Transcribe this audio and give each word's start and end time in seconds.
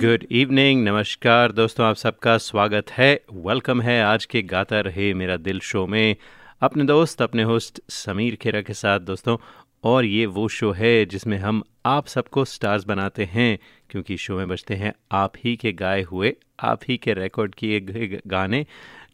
Good 0.00 0.24
evening 0.30 0.84
नमस्कार। 0.84 1.52
दोस्तों, 1.52 1.86
आप 1.86 1.96
सबका 1.96 2.38
स्वागत 2.38 2.90
है। 2.90 3.20
वेलकम 3.32 3.80
है 3.80 4.02
आज 4.02 4.24
के 4.24 4.42
गाता 4.42 4.80
रहे 4.80 5.14
मेरा 5.14 5.36
दिल 5.36 5.60
शो 5.60 5.86
में। 5.86 6.16
अपने 6.60 6.84
दोस्त, 6.84 7.22
अपने 7.22 7.42
होस्ट 7.42 7.80
समीर 7.88 8.34
खेरा 8.34 8.60
के 8.60 8.72
साथ, 8.72 9.00
दोस्तों, 9.00 9.36
और 9.84 10.04
ये 10.04 10.26
वो 10.26 10.48
शो 10.48 10.72
है 10.72 11.06
जिसमें 11.06 11.38
हम 11.38 11.62
आप 11.86 12.06
सबको 12.06 12.44
स्टार्स 12.44 12.84
बनाते 12.84 13.24
हैं, 13.24 13.58
क्योंकि 13.90 14.16
शो 14.16 14.36
में 14.36 14.48
बजते 14.48 14.74
हैं 14.74 14.92
आप 15.12 15.32
ही 15.44 15.56
के 15.56 15.72
गाए 15.72 16.02
हुए, 16.02 16.36
आप 16.60 16.80
ही 16.88 16.96
के 16.96 17.14
रिकॉर्ड 17.14 17.54
किए 17.54 17.80
गए 17.80 18.20
गाने, 18.26 18.66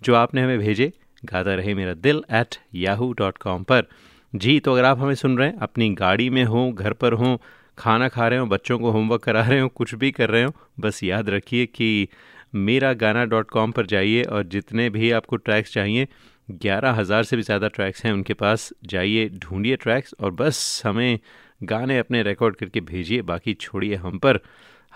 जो 0.02 0.14
आपने 0.14 0.42
हमें 0.42 0.58
भेजे, 0.58 0.92
गाता 1.24 1.54
रहे 1.54 1.74
मेरा 1.74 1.94
दिल 1.94 2.24
एट 2.30 2.56
याहू 2.74 3.12
डॉट 3.12 3.38
कॉम 3.38 3.62
पर। 3.62 3.84
जी 4.34 4.60
तो 4.60 4.72
अगर 4.72 4.84
आप 4.84 4.98
हमें 4.98 5.14
सुन 5.14 5.38
रहे 5.38 5.48
हैं, 5.48 5.58
अपनी 5.58 5.90
गाड़ी 5.90 6.30
में 6.30 6.44
हों, 6.44 6.74
घर 6.74 6.92
पर 6.92 7.12
हों 7.12 7.38
खाना 7.82 8.08
खा 8.08 8.26
रहे 8.28 8.38
हो, 8.38 8.46
बच्चों 8.46 8.78
को 8.78 8.90
होमवर्क 8.90 9.22
करा 9.22 9.40
रहे 9.42 9.60
हो, 9.60 9.68
कुछ 9.68 9.94
भी 9.94 10.10
कर 10.10 10.30
रहे 10.30 10.42
हो, 10.42 10.52
बस 10.80 11.02
याद 11.04 11.30
रखिए 11.30 11.66
कि 11.66 12.08
मेरा 12.54 12.92
गाना 12.92 13.24
डॉट 13.24 13.50
कॉम 13.50 13.72
पर 13.72 13.86
जाइए 13.86 14.22
और 14.22 14.42
जितने 14.44 14.88
भी 14.90 15.10
आपको 15.10 15.36
ट्रैक्स 15.36 15.72
चाहिए, 15.72 16.06
ग्यारह 16.50 16.92
हज़ार 16.92 17.24
से 17.24 17.36
भी 17.36 17.42
ज़्यादा 17.42 17.68
ट्रैक्स 17.68 18.04
हैं 18.04 18.12
उनके 18.12 18.34
पास। 18.34 18.72
जाइए, 18.84 19.28
ढूंढिए 19.28 19.76
ट्रैक्स 19.76 20.14
और 20.20 20.30
बस 20.30 20.82
हमें 20.86 21.18
गाने 21.62 21.98
अपने 21.98 22.22
रिकॉर्ड 22.22 22.56
करके 22.56 22.80
भेजिए, 22.82 23.22
बाकी 23.22 23.54
छोड़िए 23.54 23.94
हम 23.94 24.18
पर। 24.18 24.40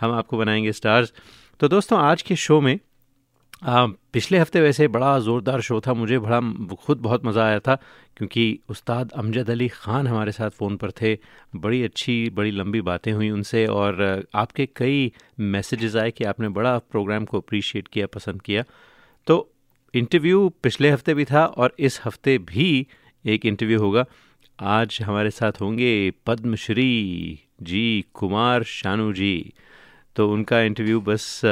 हम 0.01 0.13
आपको 0.13 0.39
बनाएँगे 0.39 0.73
स्टार्स 0.73 1.13
तो 1.61 1.69
दोस्तों, 1.69 1.99
आज 1.99 2.23
के 2.23 2.37
शो 2.37 2.61
में 2.61 2.79
पिछले 3.67 4.39
हफ़्ते 4.39 4.61
वैसे 4.61 4.89
बड़ा 4.89 5.19
ज़ोरदार 5.19 5.61
शो 5.61 5.81
था, 5.81 5.95
मुझे 5.95 6.19
बड़ा, 6.19 6.41
खुद 6.75 6.99
बहुत 6.99 7.25
मज़ा 7.27 7.45
आया 7.45 7.59
था, 7.61 7.75
क्योंकि 8.17 8.59
उस्ताद 8.69 9.13
अमजद 9.13 9.51
अली 9.51 9.69
ख़ान 9.69 10.07
हमारे 10.07 10.33
साथ 10.33 10.51
फ़ोन 10.51 10.77
पर 10.77 10.91
थे, 10.91 11.19
बड़ी 11.57 11.83
अच्छी, 11.83 12.31
बड़ी 12.31 12.51
लंबी 12.51 12.81
बातें 12.81 13.13
हुई 13.13 13.31
उनसे, 13.31 13.67
और 13.67 14.27
आपके 14.35 14.67
कई 14.77 15.13
मैसेजेस 15.41 15.97
आए 15.97 16.11
कि 16.11 16.25
आपने 16.25 16.49
बड़ा 16.49 16.79
प्रोग्राम 16.79 17.25
को 17.25 17.41
अप्रिशिएट 17.41 17.89
किया, 17.89 18.07
पसंद 18.07 18.43
किया। 18.43 18.65
तो 19.27 19.53
इंटरव्यू 19.95 20.49
पिछले 20.63 20.91
हफ़्ते 20.91 21.15
भी 21.15 21.25
था, 21.25 21.45
और 21.47 21.75
इस 21.79 22.01
हफ़्ते 22.05 22.39
भी 22.39 22.87
एक 23.25 23.47
इंटरव्यू 23.47 23.81
होगा। 23.81 24.05
आज 24.59 24.99
हमारे 25.03 25.31
साथ 25.31 25.61
होंगे 25.61 26.13
पद्मश्री 26.27 27.41
जी, 27.63 28.05
कुमार 28.15 28.63
शानू 28.63 29.13
जी। 29.13 29.53
तो 30.17 30.33
उनका 30.33 30.61
इंटरव्यू 30.61 31.01
बस 31.01 31.45
आ, 31.45 31.49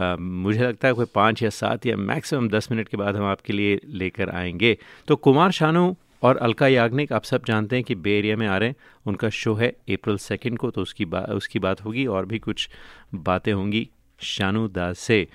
आ, 0.00 0.16
मुझे 0.16 0.60
लगता 0.60 0.88
है 0.88 0.94
कोई 0.94 1.06
पाँच 1.14 1.42
या 1.42 1.50
सात 1.50 1.86
या 1.86 1.96
मैक्सिमम 1.96 2.48
दस 2.48 2.68
मिनट 2.72 2.88
के 2.88 2.96
बाद 2.96 3.16
हम 3.16 3.24
आपके 3.24 3.52
लिए 3.52 3.80
लेकर 3.86 4.30
आएँगे। 4.30 4.78
तो 5.08 5.16
कुमार 5.16 5.50
शानू 5.50 5.96
और 6.22 6.36
अलका 6.36 6.68
याग्निक 6.68 7.12
आप 7.12 7.24
सब 7.24 7.44
जानते 7.44 7.76
हैं 7.76 7.84
कि 7.84 7.94
बे 7.94 8.18
एरिया 8.18 8.36
में 8.36 8.46
आ 8.46 8.58
रहे 8.58 8.68
हैं। 8.68 8.76
उनका 9.06 9.28
शो 9.30 9.54
है 9.54 9.68
अप्रैल 9.68 10.16
सेकेंड 10.16 10.58
को 10.58 10.70
तो 10.70 10.82
उसकी 10.82 11.04
बात 11.04 11.30
उसकी 11.30 11.58
बात 11.58 11.84
होगी 11.84 12.06
और 12.06 12.26
भी 12.26 12.38
कुछ 12.38 12.68
बातें 13.14 13.52
होंगी 13.52 13.88
शानू 14.20 14.68
दास 14.68 14.98
से। 14.98 15.26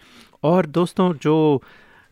और 0.44 0.66
दोस्तों 0.66 1.14
जो 1.14 1.64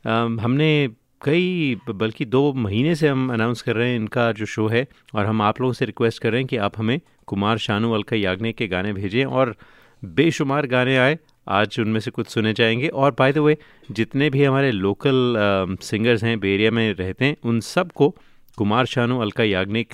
आ, 0.08 0.12
हमने 0.12 0.90
कई 1.24 1.78
बल्कि 1.90 2.26
दो 2.26 2.54
महीने 2.54 2.96
से 2.96 3.08
हम 3.08 3.34
अनाउंस 3.34 3.62
कर 3.62 3.76
रहे 3.76 3.90
हैं 3.90 3.96
इनका 3.96 4.32
जो 4.32 4.46
शो 4.46 4.68
है 4.68 4.88
और 5.16 5.26
हम 5.26 5.42
आप 5.42 5.62
लोगों 5.62 5.74
से 5.74 5.86
रिक्वेस्ट 5.86 6.22
कर 6.22 6.32
रहे 6.32 6.42
हैं 6.42 6.48
कि 6.48 6.58
आप 6.58 6.80
हमें 6.80 7.00
कुमार 7.28 7.58
शानू 7.58 7.92
अलका 7.92 8.16
याग्निक 8.16 8.56
के 8.56 8.68
गाने 8.68 8.94
भेजें 8.94 9.26
और 9.26 9.56
बेशुमार 10.04 10.66
गाने 10.68 10.98
आए 10.98 11.18
आज 11.48 11.80
उनमें 11.80 12.00
से 12.00 12.12
कुछ 12.12 12.28
सुने 12.28 12.54
जाएँगे। 12.54 12.88
और 12.88 13.16
बाय 13.20 13.34
द 13.34 13.38
वे 13.38 13.58
जितने 13.92 14.30
भी 14.30 14.44
हमारे 14.44 14.72
लोकल 14.72 15.36
सिंगर्स 15.82 16.24
हैं 16.24 16.40
बेरिया 16.40 16.72
में 16.72 16.94
रहते 16.94 17.26
हैं 17.26 17.36
उन 17.44 17.60
सबको 17.60 18.10
कुमार 18.58 18.86
शानू 18.86 19.20
अलका 19.20 19.44
याग्निक 19.44 19.94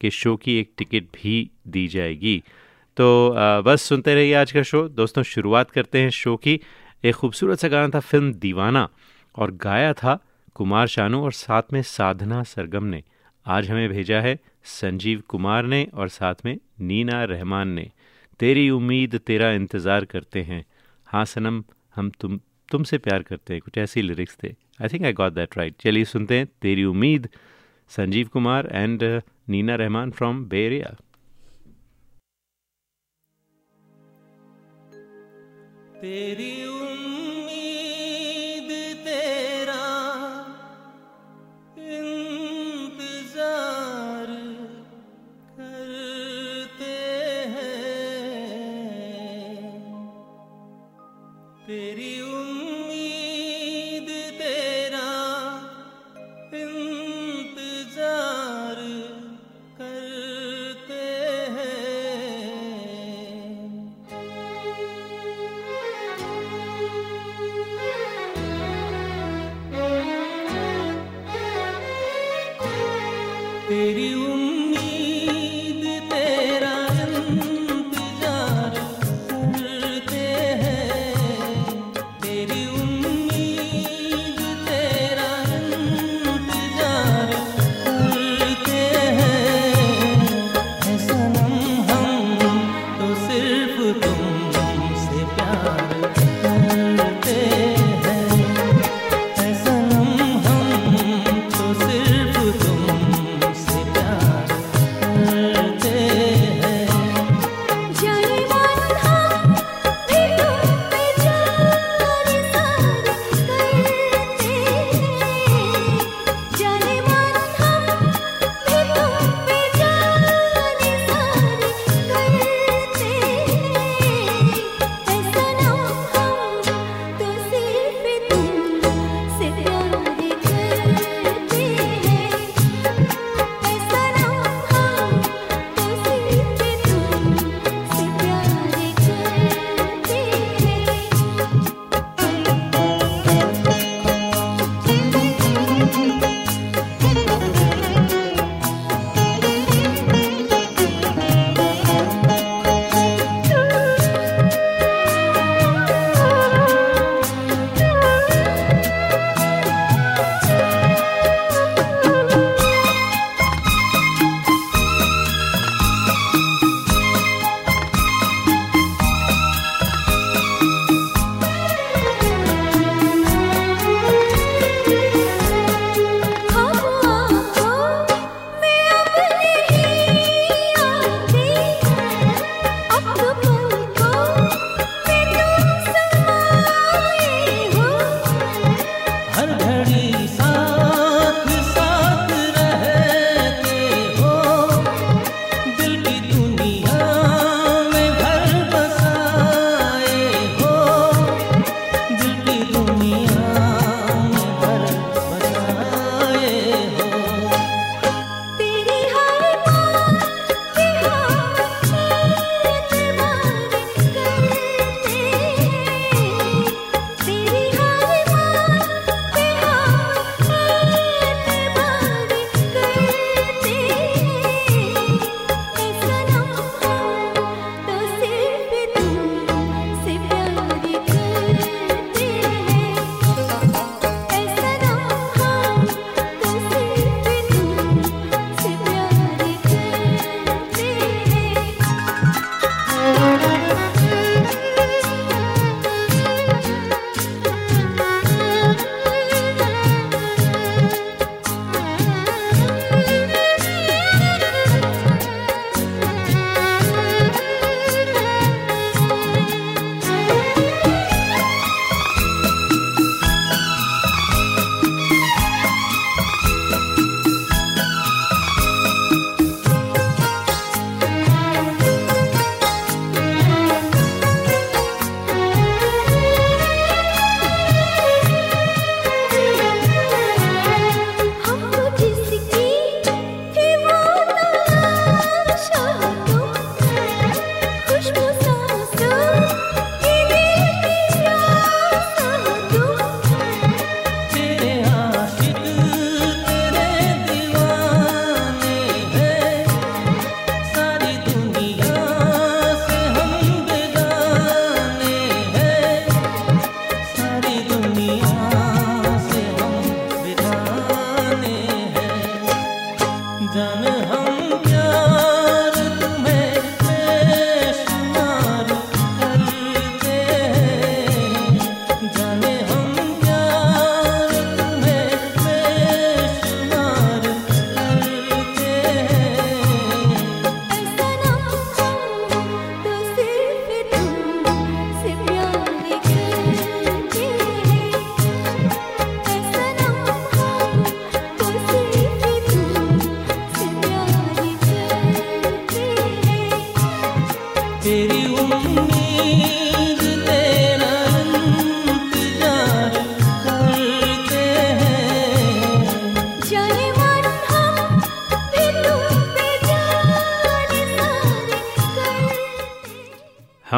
के 0.00 0.10
शो 0.10 0.36
की 0.36 0.58
एक 0.58 0.70
टिकट 0.78 1.04
भी 1.14 1.50
दी 1.68 1.86
जाएगी। 1.88 2.42
तो 2.96 3.30
आ, 3.30 3.60
बस 3.60 3.82
सुनते 3.82 4.14
रहिए 4.14 4.34
आज 4.34 4.52
का 4.52 4.62
शो 4.62 4.88
दोस्तों 4.88 5.22
शुरुआत 5.22 5.70
करते 5.70 6.00
हैं 6.00 6.10
शो 6.10 6.36
की। 6.36 6.60
एक 7.04 7.14
खूबसूरत 7.14 7.58
सा 7.58 7.68
गाना 7.68 7.88
था 7.88 8.00
फ़िल्म 8.00 8.32
दीवाना 8.32 8.88
और 9.38 9.50
गाया 9.52 9.92
था 9.92 10.18
कुमार 10.54 10.86
शानू 10.86 11.22
और 11.24 11.32
साथ 11.32 11.62
में 11.72 11.82
साधना 11.82 12.42
सरगम 12.42 12.84
ने। 12.84 13.02
आज 13.46 13.70
हमें 13.70 13.88
भेजा 13.88 14.20
है 14.20 14.38
संजीव 14.64 15.22
कुमार 15.28 15.64
ने 15.64 15.86
और 15.94 16.08
साथ 16.08 16.34
में 16.44 16.58
नीना 16.80 17.24
रहमान 17.24 17.68
ने। 17.68 17.90
तेरी 18.40 18.68
उम्मीद 18.70 19.16
तेरा 19.26 19.50
इंतज़ार 19.52 20.04
करते 20.04 20.42
हैं। 20.42 20.64
हाँ 21.08 21.24
सनम, 21.24 21.62
हम 21.96 22.10
तुम, 22.20 22.38
तुमसे 22.68 22.98
प्यार 22.98 23.22
करते 23.22 23.54
हैं, 23.54 23.62
कुछ 23.62 23.78
ऐसी 23.78 24.02
लिरिक्स 24.02 24.36
थे। 24.42 24.54
I 24.82 24.88
think 24.88 25.04
I 25.04 25.12
got 25.12 25.32
that 25.32 25.56
right 25.58 25.74
चलिए 25.82 26.04
सुनते 26.04 26.38
हैं, 26.38 26.46
तेरी 26.62 26.84
उम्मीद, 26.84 27.28
Sanjeev 27.90 28.28
Kumar 28.32 28.68
and 28.72 29.02
Neena 29.48 29.74
Rahman 29.76 30.10
from 30.10 30.44
Bay Area 30.48 30.96
तेरी 36.00 36.50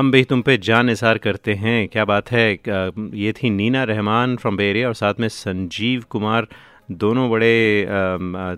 हम 0.03 0.11
भी 0.11 0.23
तुम 0.25 0.41
पे 0.43 0.57
जान 0.59 0.87
निसार 0.87 1.19
करते 1.19 1.55
हैं। 1.55 1.89
क्या 1.89 2.05
बात 2.05 2.31
है? 2.33 2.53
ये 2.53 3.33
थी 3.33 3.51
नीना 3.51 3.83
रहमान 3.85 4.35
फ्रॉम 4.37 4.57
बेरिया 4.57 4.87
और 4.89 4.95
साथ 4.95 5.21
में 5.21 5.29
संजीव 5.29 6.03
कुमार, 6.11 6.47
दोनों 6.91 7.29
बड़े 7.31 7.87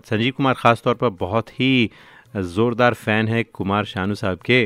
संजीव 0.05 0.33
कुमार 0.37 0.53
ख़ास 0.53 0.81
तौर 0.83 0.95
पर 0.95 1.09
बहुत 1.19 1.49
ही 1.59 1.89
ज़ोरदार 2.35 2.93
फ़ैन 2.95 3.27
है 3.27 3.43
कुमार 3.45 3.85
शानू 3.85 4.15
साहब 4.15 4.39
के। 4.45 4.65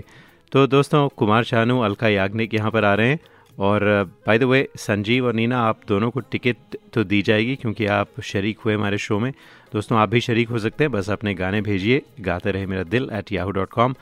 तो 0.52 0.66
दोस्तों, 0.68 1.08
कुमार 1.10 1.44
शानू, 1.44 1.80
अलका 1.82 2.08
याग्निक 2.08 2.54
यहाँ 2.54 2.72
पर 2.72 2.86
आ 2.86 2.94
रहे 2.94 3.10
हैं 3.10 3.20
और 3.58 3.84
बाय 4.28 4.40
द 4.40 4.44
वे 4.44 4.68
संजीव 4.78 5.26
और 5.28 5.34
नीना, 5.34 5.60
आप 5.60 5.82
दोनों 5.88 6.12
को 6.12 6.20
टिकट 6.22 6.78
तो 6.94 7.04
दी 7.04 7.22
जाएगी 7.22 7.56
क्योंकि 7.56 7.86
आप 7.98 8.22
शरीक 8.24 8.60
हुए 8.60 8.74
हमारे 8.74 8.98
शो 9.00 9.20
में। 9.20 9.32
दोस्तों, 9.74 9.98
आप 9.98 10.10
भी 10.10 10.22
शरीक 10.22 10.50
हो 10.50 10.60
सकते 10.60 10.84
हैं। 10.84 10.92
बस 10.92 11.10
अपने 11.10 11.34
गाने 11.36 11.62
भेजिए। 11.62 12.02
गाते 12.22 12.52
रहे 12.52 12.66
मेरा 12.66 12.84
दिल 12.86 13.10
एट 13.14 13.32
याहू 13.32 13.52
डॉट 13.52 13.70
कॉम 13.70 13.96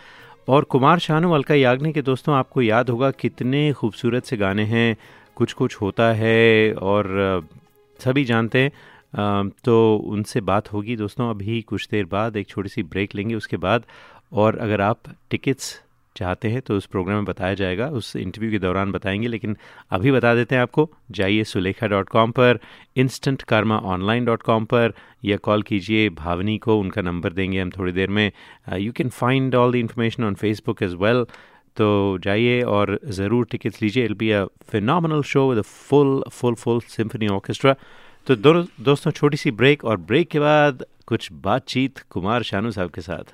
और 0.47 0.63
कुमार 0.63 0.99
शानू 0.99 1.31
अलका 1.31 1.55
याग्निक 1.55 1.93
के 1.93 2.01
दोस्तों, 2.01 2.35
आपको 2.35 2.61
याद 2.61 2.89
होगा 2.89 3.11
कितने 3.11 3.71
खूबसूरत 3.73 4.25
से 4.25 4.37
गाने 4.37 4.63
हैं। 4.63 4.97
कुछ 5.35 5.53
कुछ 5.53 5.75
होता 5.75 6.11
है 6.13 6.73
और 6.73 7.47
सभी 7.99 8.23
जानते 8.25 8.59
हैं। 8.59 9.49
तो 9.65 9.95
उनसे 9.97 10.41
बात 10.41 10.71
होगी 10.73 10.95
दोस्तों, 10.95 11.29
अभी 11.29 11.61
कुछ 11.61 11.87
देर 11.91 12.05
बाद 12.05 12.37
एक 12.37 12.47
छोटी 12.47 12.69
सी 12.69 12.83
ब्रेक 12.83 13.15
लेंगे 13.15 13.35
उसके 13.35 13.57
बाद। 13.57 13.83
और 14.33 14.57
अगर 14.57 14.81
आप 14.81 14.99
टिकट्स 15.29 15.73
चाहते 16.17 16.50
हैं 16.50 16.62
तो 16.62 16.77
उस 16.77 16.86
प्रोग्राम 16.86 17.17
में 17.17 17.25
बताया 17.25 17.53
जाएगा, 17.53 17.88
उस 17.89 18.15
इंटरव्यू 18.15 18.51
के 18.51 18.59
दौरान 18.59 18.91
बताएँगे, 18.91 19.27
लेकिन 19.27 19.55
अभी 19.91 20.12
बता 20.12 20.33
देते 20.36 20.55
हैं 20.55 20.62
आपको, 20.62 20.89
जाइए 21.12 21.43
सुलेखा 21.43 21.88
डॉट 21.88 22.09
कॉम 22.09 22.31
पर 22.31 22.59
instant 22.97 23.41
karma 23.43 23.77
online 23.88 24.25
dot 24.25 24.41
com 24.43 24.65
पर, 24.65 24.93
या 25.25 25.38
कॉल 25.38 25.62
कीजिए 25.63 26.09
भावनी 26.15 26.57
को, 26.57 26.79
उनका 26.79 27.01
नंबर 27.01 27.33
देंगे 27.33 27.62
हम 27.62 27.69
थोड़ी 27.69 27.91
देर 27.91 28.09
में। 28.09 28.31
You 28.77 28.91
can 28.91 29.09
find 29.12 29.55
all 29.55 29.71
the 29.71 29.75
information 29.75 30.24
on 30.24 30.36
Facebook 30.36 30.83
as 30.83 30.95
well 30.95 31.25
तो 31.77 32.17
जाइए 32.17 32.62
और 32.63 33.00
ज़रूर 33.05 33.45
टिकट्स 33.51 33.81
लीजिए। 33.81 34.05
It'll 34.05 34.13
be 34.13 34.31
a 34.31 34.45
final 34.71 35.21
show 35.24 35.50
with 35.50 35.62
full 35.63 36.24
full 36.31 36.55
full 36.55 36.79
symphony 36.89 37.27
orchestra 37.29 37.75
तो 38.27 38.36
दोनों, 38.36 38.63
दोस्तों, 38.81 39.12
छोटी 39.12 39.38
सी 39.38 39.51
ब्रेक 39.53 39.86
और 39.86 39.97
ब्रेक 39.97 40.29
के 40.29 40.39
बाद 40.39 40.83
कुछ 41.07 41.31
बातचीत 41.43 42.00
कुमार 42.09 42.43
शानू 42.43 42.71
साहब 42.71 42.89
के 42.89 43.01
साथ। 43.01 43.33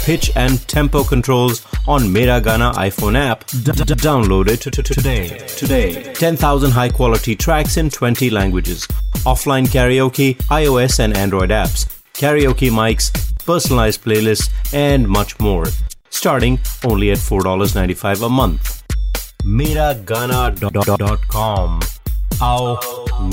pitch 0.04 0.30
and 0.36 0.60
tempo 0.66 1.04
controls 1.04 1.64
on 1.86 2.02
Miragana 2.02 2.72
iPhone 2.74 3.16
app. 3.16 3.44
Download 3.46 4.48
it 4.48 4.62
today. 4.62 5.38
Today. 5.56 6.12
10,000 6.14 6.70
high 6.70 6.88
quality 6.88 7.36
tracks 7.36 7.76
in 7.76 7.88
20 7.88 8.30
languages. 8.30 8.86
Offline 9.24 9.66
karaoke, 9.66 10.36
iOS 10.48 10.98
and 10.98 11.16
Android 11.16 11.50
apps. 11.50 11.86
Karaoke 12.14 12.70
mics, 12.70 13.12
personalized 13.44 14.02
playlists, 14.02 14.50
and 14.74 15.08
much 15.08 15.38
more 15.38 15.66
starting 16.09 16.59
only 16.85 17.11
at 17.11 17.19
$4.95 17.19 18.23
a 18.23 18.29
month. 18.29 18.83
Meragana.com 19.57 21.79
आओ 22.43 22.75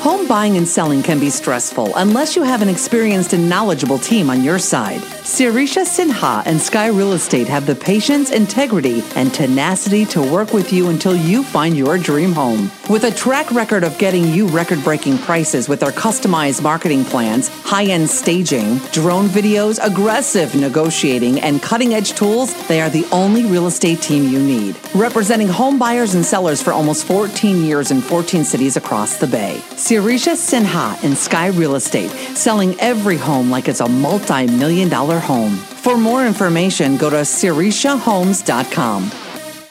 Home 0.00 0.26
buying 0.26 0.56
and 0.56 0.66
selling 0.66 1.02
can 1.02 1.20
be 1.20 1.28
stressful 1.28 1.92
unless 1.96 2.34
you 2.34 2.42
have 2.42 2.62
an 2.62 2.70
experienced 2.70 3.34
and 3.34 3.50
knowledgeable 3.50 3.98
team 3.98 4.30
on 4.30 4.42
your 4.42 4.58
side. 4.58 5.02
Sirisha 5.30 5.84
Sinha 5.84 6.42
and 6.46 6.58
Sky 6.58 6.86
Real 6.86 7.12
Estate 7.12 7.46
have 7.48 7.66
the 7.66 7.74
patience, 7.74 8.30
integrity, 8.30 9.04
and 9.14 9.32
tenacity 9.34 10.06
to 10.06 10.22
work 10.22 10.54
with 10.54 10.72
you 10.72 10.88
until 10.88 11.14
you 11.14 11.42
find 11.42 11.76
your 11.76 11.98
dream 11.98 12.32
home. 12.32 12.70
With 12.88 13.04
a 13.04 13.10
track 13.10 13.52
record 13.52 13.84
of 13.84 13.98
getting 13.98 14.24
you 14.28 14.48
record 14.48 14.82
breaking 14.82 15.18
prices 15.18 15.68
with 15.68 15.80
their 15.80 15.92
customized 15.92 16.62
marketing 16.62 17.04
plans, 17.04 17.48
high 17.48 17.84
end 17.84 18.08
staging, 18.08 18.78
drone 18.92 19.26
videos, 19.26 19.78
aggressive 19.86 20.54
negotiating, 20.54 21.42
and 21.42 21.60
cutting 21.60 21.92
edge 21.92 22.14
tools, 22.14 22.54
they 22.68 22.80
are 22.80 22.88
the 22.88 23.06
only 23.12 23.44
real 23.44 23.66
estate 23.66 24.00
team 24.00 24.32
you 24.32 24.40
need. 24.40 24.80
Representing 24.94 25.48
home 25.48 25.78
buyers 25.78 26.14
and 26.14 26.24
sellers 26.24 26.62
for 26.62 26.72
almost 26.72 27.06
14 27.06 27.62
years 27.62 27.90
in 27.90 28.00
14 28.00 28.44
cities 28.44 28.78
across 28.78 29.18
the 29.18 29.26
Bay. 29.26 29.60
Sirisha 29.89 30.35
Sinha 30.35 31.03
and 31.03 31.17
Sky 31.17 31.47
Real 31.47 31.75
Estate, 31.75 32.09
selling 32.37 32.75
every 32.79 33.17
home 33.17 33.49
like 33.51 33.67
it's 33.67 33.81
a 33.81 33.89
multi 33.89 34.45
million 34.47 34.89
dollar 34.89 35.19
home. 35.19 35.51
For 35.85 35.97
more 35.97 36.25
information, 36.25 36.97
go 36.97 37.09
to 37.09 37.17
sirishahomes.com. 37.17 39.11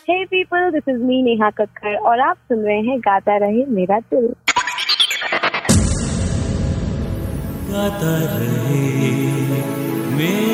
Hey 0.06 0.26
people, 0.28 0.70
this 0.72 0.84
is 0.86 1.00
me 1.00 1.22
Neha 1.22 1.50
Kakkar 1.52 1.96
और 2.06 2.20
आप 2.20 2.36
सुन 2.48 2.58
रहे 2.64 2.80
हैं 2.88 2.98
गाता 3.00 3.36
रहे 3.44 3.64
मेरा 3.76 3.98
दिल 4.12 4.26
गाता 7.70 8.14
रहे 8.34 8.82
मेरा 10.16 10.47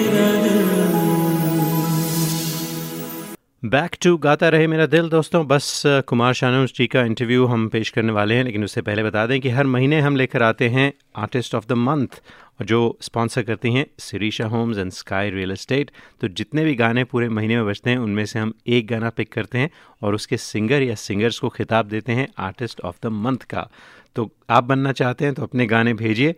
back 3.65 3.95
to 4.03 4.17
गाता 4.17 4.49
रहे 4.49 4.65
मेरा 4.67 4.85
दिल, 4.85 5.07
दोस्तों। 5.09 5.45
बस, 5.47 5.83
कुमार 6.07 6.33
शानू 6.33 6.65
जी 6.67 6.85
का 6.87 7.01
इंटरव्यू 7.01 7.45
हम 7.45 7.67
पेश 7.67 7.89
करने 7.89 8.11
वाले 8.11 8.35
हैं, 8.35 8.43
लेकिन 8.43 8.63
उससे 8.63 8.81
पहले 8.81 9.03
बता 9.03 9.25
दें 9.27 9.39
कि 9.41 9.49
हर 9.49 9.65
महीने 9.65 9.99
हम 9.99 10.15
लेकर 10.15 10.43
आते 10.43 10.67
हैं 10.69 10.91
आर्टिस्ट 11.15 11.55
ऑफ़ 11.55 11.65
द 11.69 11.71
मंथ 11.71 12.21
जो 12.61 12.97
स्पॉन्सर 13.01 13.41
करती 13.41 13.71
हैं 13.73 13.85
Sirisha 13.99 14.45
homes 14.45 14.77
and 14.77 14.91
Sky 14.91 15.29
real 15.29 15.51
estate 15.51 15.91
तो 16.21 16.27
जितने 16.27 16.65
भी 16.65 16.75
गाने 16.75 17.03
पूरे 17.03 17.29
महीने 17.29 17.55
में 17.55 17.65
बजते 17.65 17.89
हैं, 17.89 17.97
उनमें 17.97 18.25
से 18.25 18.39
हम 18.39 18.53
एक 18.67 18.87
गाना 18.87 19.09
पिक 19.09 19.33
करते 19.33 19.57
हैं 19.57 19.69
और 20.01 20.15
उसके 20.15 20.37
सिंगर 20.37 20.81
या 20.81 20.95
सिंगर्स 20.95 21.39
को 21.39 21.49
खिताब 21.49 21.87
देते 21.87 22.11
हैं 22.11 22.27
आर्टिस्ट 22.37 22.81
ऑफ़ 22.81 22.97
द 23.03 23.11
मंथ 23.17 23.49
का। 23.49 23.69
तो 24.15 24.29
आप 24.49 24.63
बनना 24.63 24.91
चाहते 24.91 25.25
हैं 25.25 25.33
तो 25.33 25.43
अपने 25.43 25.65
गाने 25.65 25.93
भेजिए। 25.93 26.35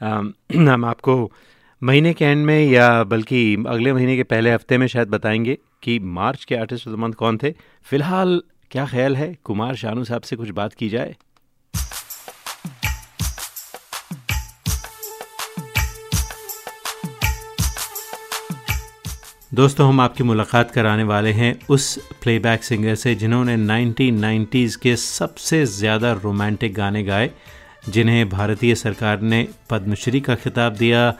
हम 0.00 0.84
आपको 0.84 1.32
महीने 1.82 2.12
के 2.14 2.24
एंड 2.24 2.46
में 2.46 2.64
या 2.64 3.02
बल्कि 3.04 3.42
अगले 3.68 3.92
महीने 3.92 4.16
के 4.16 4.22
पहले 4.24 4.52
हफ़्ते 4.52 4.78
में 4.78 4.86
शायद 4.86 5.08
बताएँगे। 5.08 5.58
कि 5.82 5.98
मार्च 5.98 6.44
के 6.44 6.54
आर्टिस्ट 6.54 6.88
ऑफ़ 6.88 6.94
द 6.94 6.98
मंथ 6.98 7.12
कौन 7.12 7.38
थे? 7.42 7.54
फ़िलहाल, 7.82 8.42
क्या 8.70 8.86
ख्याल 8.86 9.16
है? 9.16 9.36
कुमार 9.44 9.74
शानू 9.76 10.04
साहब 10.04 10.22
से 10.22 10.36
कुछ 10.36 10.50
बात 10.50 10.74
की 10.74 10.88
जाए। 10.88 11.16
दोस्तों, 19.54 19.88
हम 19.88 20.00
आपकी 20.00 20.24
मुलाकात 20.24 20.70
कराने 20.70 21.02
वाले 21.02 21.32
हैं 21.32 21.60
उस 21.70 21.98
प्लेबैक 22.22 22.64
सिंगर 22.64 22.94
से 22.94 23.14
जिन्होंने 23.14 23.56
1990s 23.56 24.76
के 24.76 24.96
सबसे 24.96 25.64
ज़्यादा 25.66 26.12
रोमांटिक 26.12 26.74
गाने 26.74 27.02
गाए, 27.02 27.30
जिन्हें 27.88 28.28
भारतीय 28.28 28.74
सरकार 28.74 29.20
ने 29.20 29.48
पद्मश्री 29.70 30.20
का 30.20 30.34
खिताब 30.34 30.72
दिया 30.72 31.14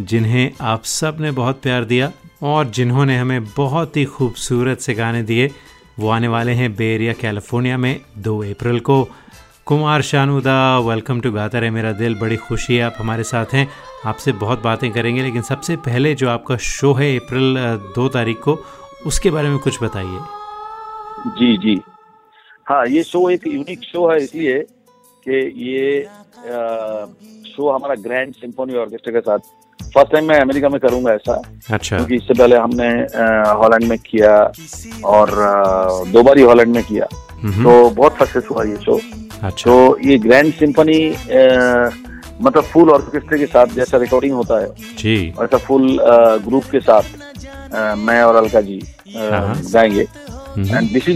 जिन्हें 0.00 0.50
आप 0.60 0.84
सबने 0.84 1.30
बहुत 1.30 1.60
प्यार 1.62 1.84
दिया 1.84 2.12
और 2.42 2.66
जिन्होंने 2.66 3.16
हमें 3.18 3.44
बहुत 3.56 3.96
ही 3.96 4.04
खूबसूरत 4.04 4.80
से 4.80 4.94
गाने 4.94 5.22
दिए 5.22 5.50
वो 5.98 6.08
आने 6.10 6.28
वाले 6.28 6.52
हैं 6.52 6.74
बेरिया 6.76 7.12
कैलिफ़ोर्निया 7.12 7.76
में 7.76 8.00
दो 8.18 8.42
अप्रैल 8.44 8.80
को। 8.80 9.08
कुमार 9.66 10.02
शानुदा 10.02 10.78
वेलकम 10.78 11.20
टू 11.20 11.32
गाता 11.32 11.58
रहे 11.58 11.70
मेरा 11.70 11.92
दिल 11.92 12.14
बड़ी 12.20 12.36
खुशी 12.36 12.76
है 12.76 12.82
आप 12.82 12.94
हमारे 12.98 13.22
साथ 13.22 13.54
हैं। 13.54 13.68
आपसे 14.06 14.32
बहुत 14.32 14.62
बातें 14.62 14.90
करेंगे 14.92 15.22
लेकिन 15.22 15.42
सबसे 15.42 15.76
पहले 15.76 16.14
जो 16.14 16.28
आपका 16.28 16.56
शो 16.56 16.92
है 16.92 17.16
अप्रैल 17.18 17.54
दो 17.94 18.08
तारीख 18.08 18.40
को 18.40 18.58
उसके 19.06 19.30
बारे 19.30 19.48
में 19.48 19.58
कुछ 19.58 19.82
बताइए। 19.82 20.18
जी 21.38 21.56
जी। 21.58 21.80
हाँ 22.66 22.86
ये 22.86 23.02
शो 23.02 23.28
एक 23.30 23.46
यूनिक 23.46 23.82
शो 23.84 24.10
है 24.10 24.22
इसलिए 24.22 24.58
कि 25.28 25.38
ये 25.70 26.04
आ, 26.04 27.06
शो 27.46 27.70
हमारा 27.70 27.94
ग्रैंड 27.94 28.34
सिम्फोनी 28.34 28.74
ऑर्केस्ट्रा 28.74 29.12
के 29.12 29.20
साथ 29.20 29.38
फ़र्स्ट 29.94 30.12
टाइम 30.12 30.28
मैं 30.28 30.38
अमेरिका 30.40 30.68
में 30.68 30.78
करूँगा 30.80 31.12
ऐसा 31.12 31.40
अच्छा। 31.74 31.96
क्योंकि 31.96 32.16
इससे 32.16 32.34
पहले 32.38 32.56
हमने 32.56 32.88
हॉलैंड 33.60 33.84
में 33.88 33.98
किया 34.06 34.36
और 35.16 35.30
दो 36.12 36.22
बार 36.22 36.38
ही 36.38 36.44
हॉलैंड 36.44 36.74
में 36.74 36.82
किया। 36.84 37.06
हम्म, 37.42 37.64
तो 37.64 37.90
बहुत 37.90 38.16
सक्सेस 38.18 38.44
हुआ 38.50 38.64
ये 38.64 38.76
शो 38.84 39.00
अच्छा। 39.42 39.70
तो 39.70 39.98
ये 40.08 40.18
ग्रैंड 40.26 40.52
सिम्फनी 40.54 40.98
मतलब 42.42 42.62
फुल 42.72 42.90
ऑर्केस्ट्रा 42.90 43.38
के 43.38 43.46
साथ 43.46 43.74
जैसा 43.74 43.98
रिकॉर्डिंग 43.98 44.32
होता 44.34 44.60
है। 44.60 44.68
जी। 44.98 45.16
वैसा 45.40 45.58
फुल 45.66 45.98
ग्रुप 46.46 46.64
के 46.72 46.80
साथ 46.80 47.02
अ, 47.74 47.94
मैं 47.96 48.22
और 48.22 48.36
अलका 48.36 48.60
जी 48.60 48.78
अ, 49.16 49.30
हाँ। 49.30 49.60
गाएँगे। 49.72 50.06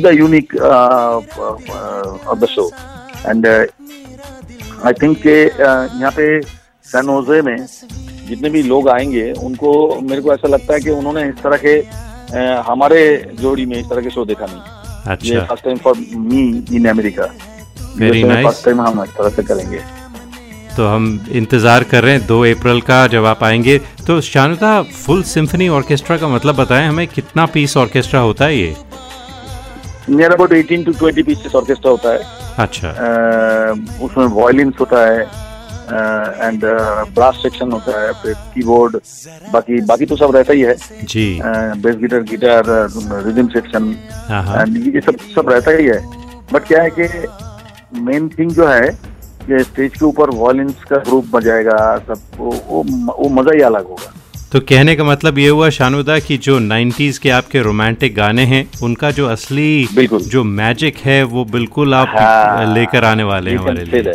the 0.02 0.10
unique 0.18 0.54
uh, 0.66 1.20
uh, 1.46 2.32
of 2.32 2.40
the 2.40 2.46
show 2.52 2.64
and 3.30 3.46
uh, 3.46 3.66
I 4.82 4.92
think 5.00 5.18
कि 5.26 5.34
यहाँ 5.60 6.10
पे 6.16 6.40
सैन 6.90 7.08
होजे 7.08 7.40
में 7.42 7.56
जितने 8.28 8.50
भी 8.50 8.62
लोग 8.62 8.88
आएँगे 8.88 9.30
उनको 9.44 10.00
मेरे 10.02 10.22
को 10.22 10.32
ऐसा 10.32 10.48
लगता 10.48 10.74
है 10.74 10.80
कि 10.80 10.90
उन्होंने 10.90 11.28
इस 11.28 11.42
तरह 11.42 11.56
के 11.64 11.74
हमारे 12.68 13.00
जोड़ी 13.40 13.66
में 13.66 13.76
इस 13.78 13.86
तरह 13.90 14.02
के 14.02 14.10
शो 14.10 14.24
देखा 14.24 14.46
नहीं। 14.46 14.60
ये 15.22 15.36
अच्छा 15.36 15.44
first 15.46 15.64
time 15.64 15.76
for 15.78 15.94
me 16.16 16.42
in 16.76 16.88
America. 16.90 17.26
First 17.26 18.64
time 18.64 18.80
हम 18.80 19.02
इस 19.02 19.10
तरह 19.18 19.28
से 19.28 19.42
करेंगे। 19.42 19.80
तो 20.76 20.86
हम 20.86 21.04
इंतज़ार 21.32 21.84
कर 21.90 22.02
रहे 22.04 22.12
हैं 22.14 22.26
दो 22.26 22.40
अप्रैल 22.46 22.80
का 22.88 23.06
जब 23.08 23.24
आप 23.26 23.44
आएँगे। 23.44 23.78
तो 24.06 24.20
शानुता 24.22 24.80
फुल 24.82 25.22
सिम्फनी 25.24 25.68
ऑर्केस्ट्रा 25.76 26.16
का 26.16 26.28
मतलब 26.28 26.56
बताएँ 26.56 26.88
हमें 26.88 27.06
कितना 27.08 27.46
पीस 27.54 27.76
ऑर्केस्ट्रा 27.76 28.20
होता 28.20 28.44
है 28.44 28.58
ये? 28.58 28.74
Near 30.10 30.32
about 30.32 30.52
18 30.52 30.84
to 30.86 30.92
20 30.96 31.22
pieces 31.22 31.54
orchestra 31.54 31.90
होता 31.90 32.12
है। 32.12 32.20
अच्छा। 32.58 32.88
अह, 32.88 34.04
उसमें 34.04 34.26
वायलिन्स 34.34 34.74
होता 34.80 35.06
है। 35.06 35.24
एंड 35.86 36.64
ब्रास 37.14 37.38
सेक्शन 37.42 37.72
होता 37.72 38.00
है 38.00 38.12
फिर 38.22 38.34
कीबोर्ड 38.54 38.96
बाकी 39.52 39.80
बाकी 39.86 40.06
तो 40.06 40.16
सब 40.16 40.36
रहता 40.36 40.52
ही 40.52 40.60
है। 40.60 40.74
जी। 41.04 41.26
Bass 41.82 41.96
guitar 41.96 42.22
guitar 42.30 42.64
rhythm 43.26 43.48
section 43.48 43.88
and 44.30 44.94
ये 44.94 45.00
सब 45.00 45.16
सब 45.34 45.50
रहता 45.50 45.70
ही 45.72 45.86
है। 45.86 46.00
बट 46.52 46.66
क्या 46.68 46.82
है 46.82 46.90
कि 46.98 48.00
मेन 48.00 48.28
थिंग 48.28 48.50
जो 48.50 48.66
है 48.68 48.88
कि 49.42 49.62
स्टेज 49.64 49.92
के 49.92 50.04
ऊपर 50.04 50.30
वायलिन्स 50.36 50.84
का 50.84 50.96
ग्रुप 50.98 51.26
बजाएगा 51.32 51.76
सब 51.98 52.20
वो 52.36 52.50
वो, 52.68 52.82
वो 53.18 53.28
मज़ा 53.30 53.54
ही 53.54 53.60
अलग 53.62 53.88
होगा। 53.88 54.12
तो 54.52 54.60
कहने 54.60 54.94
का 54.96 55.04
मतलब 55.04 55.38
ये 55.38 55.48
हुआ 55.48 55.68
शानुदा 55.70 56.18
कि 56.18 56.36
जो 56.38 56.58
90s 56.60 57.18
के 57.18 57.30
आपके 57.30 57.62
रोमांटिक 57.62 58.14
गाने 58.16 58.42
हैं 58.44 58.64
उनका 58.82 59.10
जो 59.10 59.26
असली। 59.28 59.88
जो 60.12 60.44
मैजिक 60.44 60.96
है 61.04 61.22
वो 61.24 61.44
बिल्कुल 61.46 61.94
आप 61.94 62.12
हाँ। 62.18 62.74
लेकर 62.74 63.04
आने 63.04 63.22
वाले 63.22 63.50
हैं 63.50 63.58
हमारे 63.58 63.84
लिए। 63.84 64.14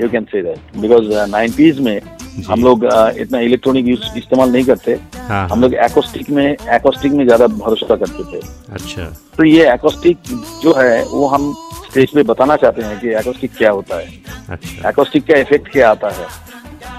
You 0.00 0.08
can 0.08 0.24
say 0.32 0.42
that 0.42 0.76
because 0.76 1.12
nineties 1.30 1.80
में 1.80 2.00
हम 2.48 2.62
लोग 2.64 2.84
uh, 2.86 3.08
इतना 3.20 3.38
इलेक्ट्रॉनिक 3.40 3.88
यूज़ 3.88 4.18
इस्तेमाल 4.18 4.52
नहीं 4.52 4.64
करते। 4.64 4.92
हाँ 5.28 5.48
हम 5.48 5.60
लोग 5.62 5.74
एकोस्टिक 5.86 6.30
में 6.30 6.46
एकोस्टिक 6.46 7.12
में 7.12 7.24
ज़्यादा 7.24 7.46
भरोसा 7.46 7.96
करते 7.96 8.24
थे। 8.32 8.40
अच्छा। 8.72 9.04
तो 9.36 9.44
ये 9.44 9.72
एकोस्टिक 9.72 10.18
जो 10.62 10.74
है 10.78 11.02
वो 11.04 11.26
हम 11.28 11.52
स्टेज 11.88 12.14
पे 12.14 12.22
बताना 12.22 12.56
चाहते 12.56 12.82
हैं 12.82 12.98
कि 13.00 13.08
एकोस्टिक 13.18 13.50
क्या 13.58 13.70
होता 13.70 13.96
है। 13.96 14.06
अच्छा। 14.50 14.88
एकोस्टिक 14.88 15.26
का 15.26 15.38
इफ़ेक्ट 15.38 15.68
क्या 15.72 15.90
आता 15.90 16.10
है। 16.10 16.26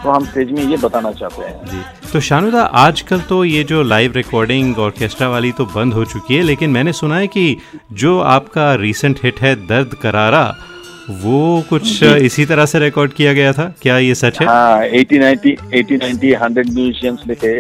तो 0.04 0.10
हम 0.10 0.26
स्टेज 0.26 0.52
में 0.52 0.64
ये 0.64 0.78
बताना 0.78 1.12
चाहते 1.12 1.42
हैं। 1.42 1.66
जी। 1.66 2.10
तो 2.12 2.20
शानुदा 2.20 2.62
आजकल 2.80 3.20
तो 3.30 3.44
ये 3.46 3.64
जो 3.64 3.82
लाइव 3.84 4.14
रिकॉर्डिंग 4.16 4.80
ऑर्केस्ट्रा 4.80 5.30
वाली 5.30 5.52
तो 5.52 5.66
बंद 5.66 5.94
हो 5.94 6.06
चुकी 6.06 6.36
है 6.36 6.42
लेकिन 6.44 6.70
मैंने 6.70 6.94
सुना 6.94 7.18
है 7.18 7.28
कि 7.28 7.58
जो 7.94 8.20
आपका 8.20 8.74
रिसेंट 8.76 9.20
हिट 9.24 9.40
है 9.42 9.56
दर्द 9.68 9.94
करारा 10.02 10.44
वो 11.10 11.64
कुछ 11.70 12.04
इसी 12.04 12.46
तरह 12.46 12.66
से 12.66 12.80
रिकॉर्ड 12.80 13.14
किया 13.14 13.34
गया 13.34 13.52
था? 13.54 13.74
क्या 13.82 13.98
ये 13.98 14.16
सच 14.16 14.40
है? 14.42 14.46
हाँ 14.48 14.84
eighty 15.00 15.20
ninety 15.20 15.56
eighty 15.74 15.98
ninety 15.98 16.34
hundred 16.34 16.70
musicians 16.74 17.24
लिखे। 17.28 17.58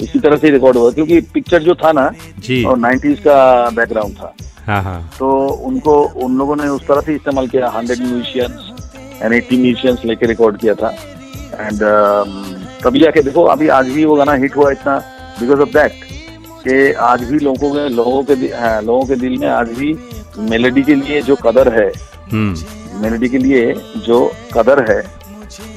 इसी 0.00 0.18
तरह 0.18 0.36
से 0.36 0.50
रिकॉर्ड 0.50 0.76
हुआ 0.76 0.90
क्योंकि 0.90 1.20
पिक्चर 1.34 1.62
जो 1.62 1.74
था 1.74 1.92
ना 1.92 2.10
जी। 2.38 2.62
और 2.64 2.78
नाइन्टीज 2.78 3.18
का 3.20 3.70
बैकग्राउंड 3.70 4.14
था। 4.16 4.34
हाँ 4.66 4.82
हाँ। 4.82 5.10
तो 5.18 5.30
उनको 5.68 6.00
उन 6.24 6.36
लोगों 6.38 6.56
ने 6.56 6.68
उस 6.68 6.86
तरह 6.88 7.00
से 7.00 7.14
इस्तेमाल 7.14 7.48
किया 7.48 7.68
hundred 7.76 8.00
musicians 8.00 9.20
and 9.22 9.32
eighty 9.32 9.56
musicians 9.56 10.04
लेके 10.04 10.26
रिकॉर्ड 10.26 10.58
किया 10.60 10.74
था। 10.74 10.94
एंड 11.60 11.82
तभी 12.84 13.00
जाके 13.00 13.22
देखो 13.22 13.44
अभी 13.54 13.68
आज 13.78 13.88
भी 13.88 14.04
वो 14.04 14.14
गाना 14.16 14.34
हिट 14.42 14.56
हुआ 14.56 14.70
इतना 14.72 14.98
बिकॉज़ 15.40 15.60
ऑफ़ 15.60 15.72
दैट 15.72 16.04
कि 16.64 16.92
आज 16.92 17.22
भी 17.24 17.38
लोगों 17.38 17.72
के 17.74 17.88
लोगों 17.94 18.22
के 18.24 18.34
हाँ, 18.54 18.80
लोगों 18.82 19.04
के 19.06 19.16
दिल 19.16 19.38
में 19.38 19.48
आज 19.48 19.68
भी 19.78 19.94
मेलोडी 20.50 20.82
के 20.82 20.94
लिए 20.94 21.22
जो 21.22 21.36
कदर 21.36 21.72
है 21.74 21.90
हम्म। 22.32 22.54
मेलोडी 23.00 23.28
के 23.28 23.38
लिए 23.38 23.72
जो 24.06 24.20
कदर 24.54 24.84
है 24.90 25.00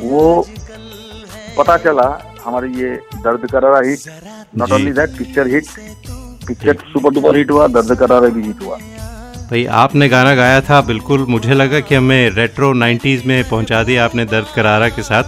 वो 0.01 0.23
पता 1.57 1.77
चला 1.77 2.07
हमारी 2.45 2.71
ये 2.79 2.89
Dard 3.23 3.49
Karaara 3.51 3.79
hit 3.87 4.01
not 4.57 4.71
only 4.71 4.91
that 4.93 5.17
picture 5.17 5.47
hit 5.47 5.65
picture 6.47 6.75
super 6.93 7.13
duper 7.13 7.37
hit 7.37 7.51
हुआ 7.51 7.67
दर्द 7.69 7.95
करारा 7.99 8.29
भी 8.29 8.41
हिट 8.47 8.63
हुआ। 8.63 8.77
भाई 9.49 9.65
आपने 9.77 10.07
गाना 10.09 10.33
गाया 10.35 10.59
था 10.61 10.81
बिल्कुल 10.83 11.25
मुझे 11.29 11.53
लगा 11.53 11.79
कि 11.79 11.95
हमें 11.95 12.29
रेट्रो 12.31 12.73
90s 12.75 13.25
में 13.25 13.43
पहुँचा 13.49 13.83
दिया 13.83 14.05
आपने 14.05 14.25
दर्द 14.25 14.47
करारा 14.55 14.89
के 14.89 15.03
साथ। 15.03 15.23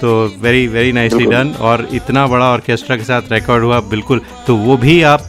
तो 0.00 0.08
वेरी 0.42 0.66
वेरी 0.68 0.92
नाइसली 0.92 1.26
डन 1.26 1.54
और 1.60 1.86
इतना 1.94 2.26
बड़ा 2.26 2.50
ऑर्केस्ट्रा 2.52 2.96
के 2.96 3.04
साथ 3.04 3.32
रिकॉर्ड 3.32 3.64
हुआ 3.64 3.80
बिल्कुल। 3.90 4.20
तो 4.46 4.56
वो 4.56 4.76
भी 4.76 5.00
आप 5.04 5.28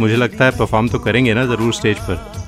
मुझे 0.00 0.16
लगता 0.16 0.44
है 0.44 0.50
परफॉर्म 0.58 0.88
तो 0.88 0.98
करेंगे 0.98 1.34
ना 1.34 1.44
ज़रूर 1.46 1.72
स्टेज 1.74 1.98
पर। 2.00 2.39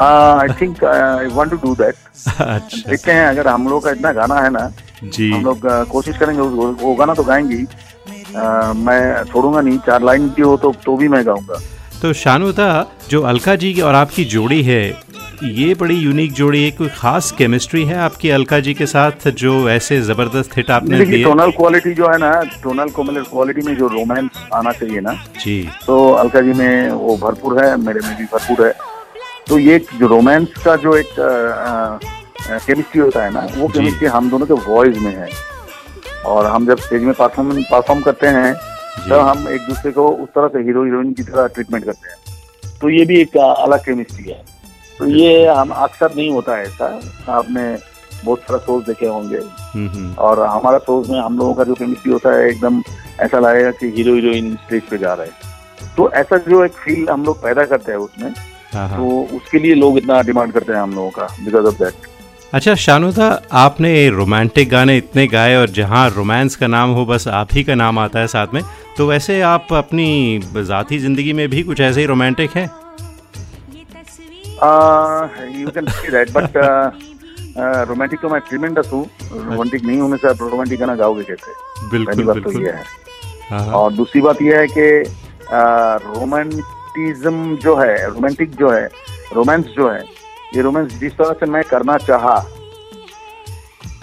I 0.00 0.48
think 0.60 0.84
I 0.84 1.26
want 1.32 1.50
to 1.50 1.56
do 1.56 1.74
that 1.74 1.94
अच्छा। 2.40 2.90
देखते 2.90 3.12
हैं 3.12 3.26
अगर 3.26 3.48
हम 3.48 3.68
लोग 3.68 3.84
का 3.84 3.90
इतना 3.90 4.12
गाना 4.12 4.40
है 4.40 4.50
ना 4.50 4.70
जी। 5.04 5.30
हम 5.32 5.44
लोग 5.44 5.66
uh, 5.66 5.84
कोशिश 5.88 6.16
करेंगे 6.18 6.42
वो 6.84 6.94
गाना 6.94 7.14
तो 7.14 7.22
गाएँगे 7.24 7.64
uh, 7.64 8.74
मैं 8.76 9.24
छोड़ूँगा 9.24 9.60
नहीं 9.60 9.78
चार 9.86 10.02
लाइन 10.02 10.28
की 10.30 10.42
हो 10.42 10.56
तो 10.56 10.72
तो 10.84 10.96
भी 10.96 11.08
मैं 11.08 11.24
गाऊँगा। 11.26 11.60
तो 12.02 12.12
शानुता 12.12 12.66
जो 13.10 13.22
अलका 13.22 13.54
जी 13.54 13.72
की 13.74 13.80
और 13.80 13.94
आपकी 13.94 14.24
जोड़ी 14.24 14.62
है 14.62 14.82
ये 15.44 15.74
बड़ी 15.74 15.94
यूनिक 15.94 16.32
जोड़ी 16.32 16.62
है 16.64 16.70
कोई 16.70 16.88
खास 16.88 17.30
केमिस्ट्री 17.32 17.84
है 17.84 17.96
आपकी 17.98 18.30
अलका 18.30 18.58
जी 18.60 18.74
के 18.74 18.86
साथ 18.86 19.28
जो 19.42 19.68
ऐसे 19.70 20.00
ज़बरदस्त 20.00 20.56
हिट 20.56 20.70
आपने 20.70 21.04
दिए? 21.04 21.22
टोनल 21.24 21.50
क्वालिटी 21.50 21.92
जो 21.94 22.08
है 22.08 22.18
ना 22.18 22.30
टोनल 22.62 22.88
क्वालिटी 22.90 23.62
में 23.66 23.74
जो 23.76 23.86
रोमांस 23.88 24.46
आना 24.54 24.72
चाहिए 24.72 25.00
ना 25.00 25.12
जी। 25.44 25.68
तो 25.86 26.10
अलका 26.12 26.40
जी 26.40 26.52
में 26.52 26.90
वो 26.90 27.16
भरपूर 27.16 27.64
है 27.64 27.76
मेरे 27.76 28.00
में 28.06 28.16
भी 28.18 28.24
भरपूर 28.24 28.66
है। 28.66 28.72
तो 29.48 29.58
ये 29.58 29.78
जो 29.94 30.06
रोमांस 30.06 30.62
का 30.64 30.74
जो 30.76 30.96
एक 30.96 31.14
केमिस्ट्री 32.66 33.00
होता 33.00 33.24
है 33.24 33.30
ना 33.32 33.46
वो 33.56 33.68
केमिस्ट्री 33.68 34.08
हम 34.08 34.30
दोनों 34.30 34.46
के 34.46 34.54
वॉइस 34.66 34.98
में 34.98 35.14
है। 35.16 35.28
और 36.26 36.46
हम 36.46 36.66
जब 36.66 36.78
स्टेज 36.78 37.02
में 37.02 37.12
परफॉर्म 37.14 37.62
परफॉर्म 37.62 38.00
करते 38.00 38.26
हैं। 38.26 38.54
तब 39.08 39.12
हम 39.12 39.48
एक 39.48 39.60
दूसरे 39.60 39.90
को 39.92 40.08
उस 40.08 40.28
तरह 40.28 40.48
से 40.48 40.62
हीरो 40.64 40.84
हीरोइन 40.84 41.12
की 41.12 41.22
तरह 41.22 41.46
ट्रीटमेंट 41.46 41.84
करते 41.84 42.08
हैं। 42.08 42.78
तो 42.80 42.88
ये 42.88 43.04
भी 43.04 43.20
एक 43.20 43.36
अलग 43.36 43.84
केमिस्ट्री 43.84 44.30
है। 44.30 44.42
तो 44.98 45.06
ये 45.06 45.46
हम 45.46 45.70
अक्सर 45.70 46.14
नहीं 46.16 46.30
होता 46.32 46.56
है 46.56 46.62
ऐसा। 46.62 46.86
आपने 47.28 47.62
बहुत 48.24 48.38
सारा 48.38 48.58
शोज़ 48.58 48.84
देखे 48.84 49.06
होंगे। 49.06 49.36
हम्म 49.36 49.88
हम्म। 49.88 50.14
और 50.14 50.40
हमारा 50.40 50.78
शोज़ 50.78 51.10
में 51.12 51.20
हम 51.20 51.38
लोगों 51.38 51.54
का 51.54 51.64
जो 51.64 51.74
केमिस्ट्री 51.74 52.12
होता 52.12 52.30
है 52.30 52.48
एकदम 52.48 52.82
ऐसा 53.20 53.38
लगेगा 53.38 53.70
कि 53.70 53.92
हीरो 53.96 54.14
हीरोइन 54.14 54.54
स्टेज 54.56 54.82
पे 54.82 54.98
जा 54.98 55.12
रहे 55.14 55.26
हैं। 55.26 55.94
तो 55.96 56.10
ऐसा 56.12 56.36
जो 56.48 56.64
एक 56.64 56.72
फील 56.74 57.08
हम 57.08 57.24
लोग 57.24 57.42
पैदा 57.42 57.64
करते 57.64 57.92
हैं 57.92 57.98
उसमें 57.98 58.32
तो 58.74 59.20
उसके 59.36 59.58
लिए 59.58 59.74
लोग 59.74 59.98
इतना 59.98 60.20
डिमांड 60.22 60.52
करते 60.52 60.72
हैं 60.72 60.80
हम 60.80 60.94
लोगों 60.94 61.10
का 61.10 61.26
बिकॉज़ 61.44 61.66
ऑफ़ 61.66 61.82
दैट 61.82 62.08
अच्छा 62.54 62.74
शानुदा 62.74 63.26
आपने 63.58 64.08
रोमांटिक 64.10 64.68
गाने 64.70 64.96
इतने 64.96 65.26
गाए 65.26 65.54
और 65.56 65.68
जहाँ 65.70 66.08
रोमांस 66.10 66.56
का 66.56 66.66
नाम 66.66 66.90
हो 66.94 67.04
बस 67.06 67.26
आप 67.40 67.48
ही 67.52 67.62
का 67.64 67.74
नाम 67.74 67.98
आता 67.98 68.20
है 68.20 68.26
साथ 68.28 68.54
में 68.54 68.62
तो 68.96 69.06
वैसे 69.06 69.40
आप 69.48 69.72
अपनी 69.74 70.08
ज़ाती 70.56 70.98
ज़िंदगी 70.98 71.32
में 71.32 71.48
भी 71.50 71.62
कुछ 71.62 71.80
ऐसे 71.80 72.00
ही 72.00 72.06
रोमांटिक 72.06 72.56
हैं? 72.56 72.64
You 75.60 75.70
can 75.70 75.86
see 75.86 76.10
that 76.12 76.30
but 76.32 76.56
romantic 77.88 78.20
तो 78.20 78.28
मैं 78.28 78.40
ट्रिमेंडस 78.48 78.90
हूँ। 78.92 79.04
रोमांटिक 79.32 79.84
नहीं 79.84 79.98
होने 80.00 80.16
से 80.16 80.28
आप 80.28 80.42
रोमांटिक 80.42 80.80
गाना 80.80 80.94
गाओगे 80.96 81.22
कैसे? 81.22 81.52
पहली 81.52 82.04
बिल्कुल 82.04 82.24
बात 82.24 82.42
तो 82.44 82.60
ये 82.60 82.70
है। 82.70 82.82
हाँ 83.50 83.64
हाँ। 83.64 83.74
और 83.74 83.92
दूसरी 83.92 84.20
बात 84.22 84.42
यह 84.42 84.58
है 84.58 84.66
कि 84.78 84.88
रोमांटिज्म 86.96 87.56
जो 87.56 87.74
है 87.76 88.06
रोमांटिक 88.06 88.54
जो 88.56 88.70
है 88.70 88.84
रोमांस 89.34 89.64
जो 89.76 89.88
है 89.90 90.00
ये 90.54 90.62
रोमांस 90.62 90.92
जिस 91.00 91.12
तरह 91.18 91.32
से 91.40 91.46
मैं 91.46 91.62
करना 91.64 91.96
चाहा 91.98 92.38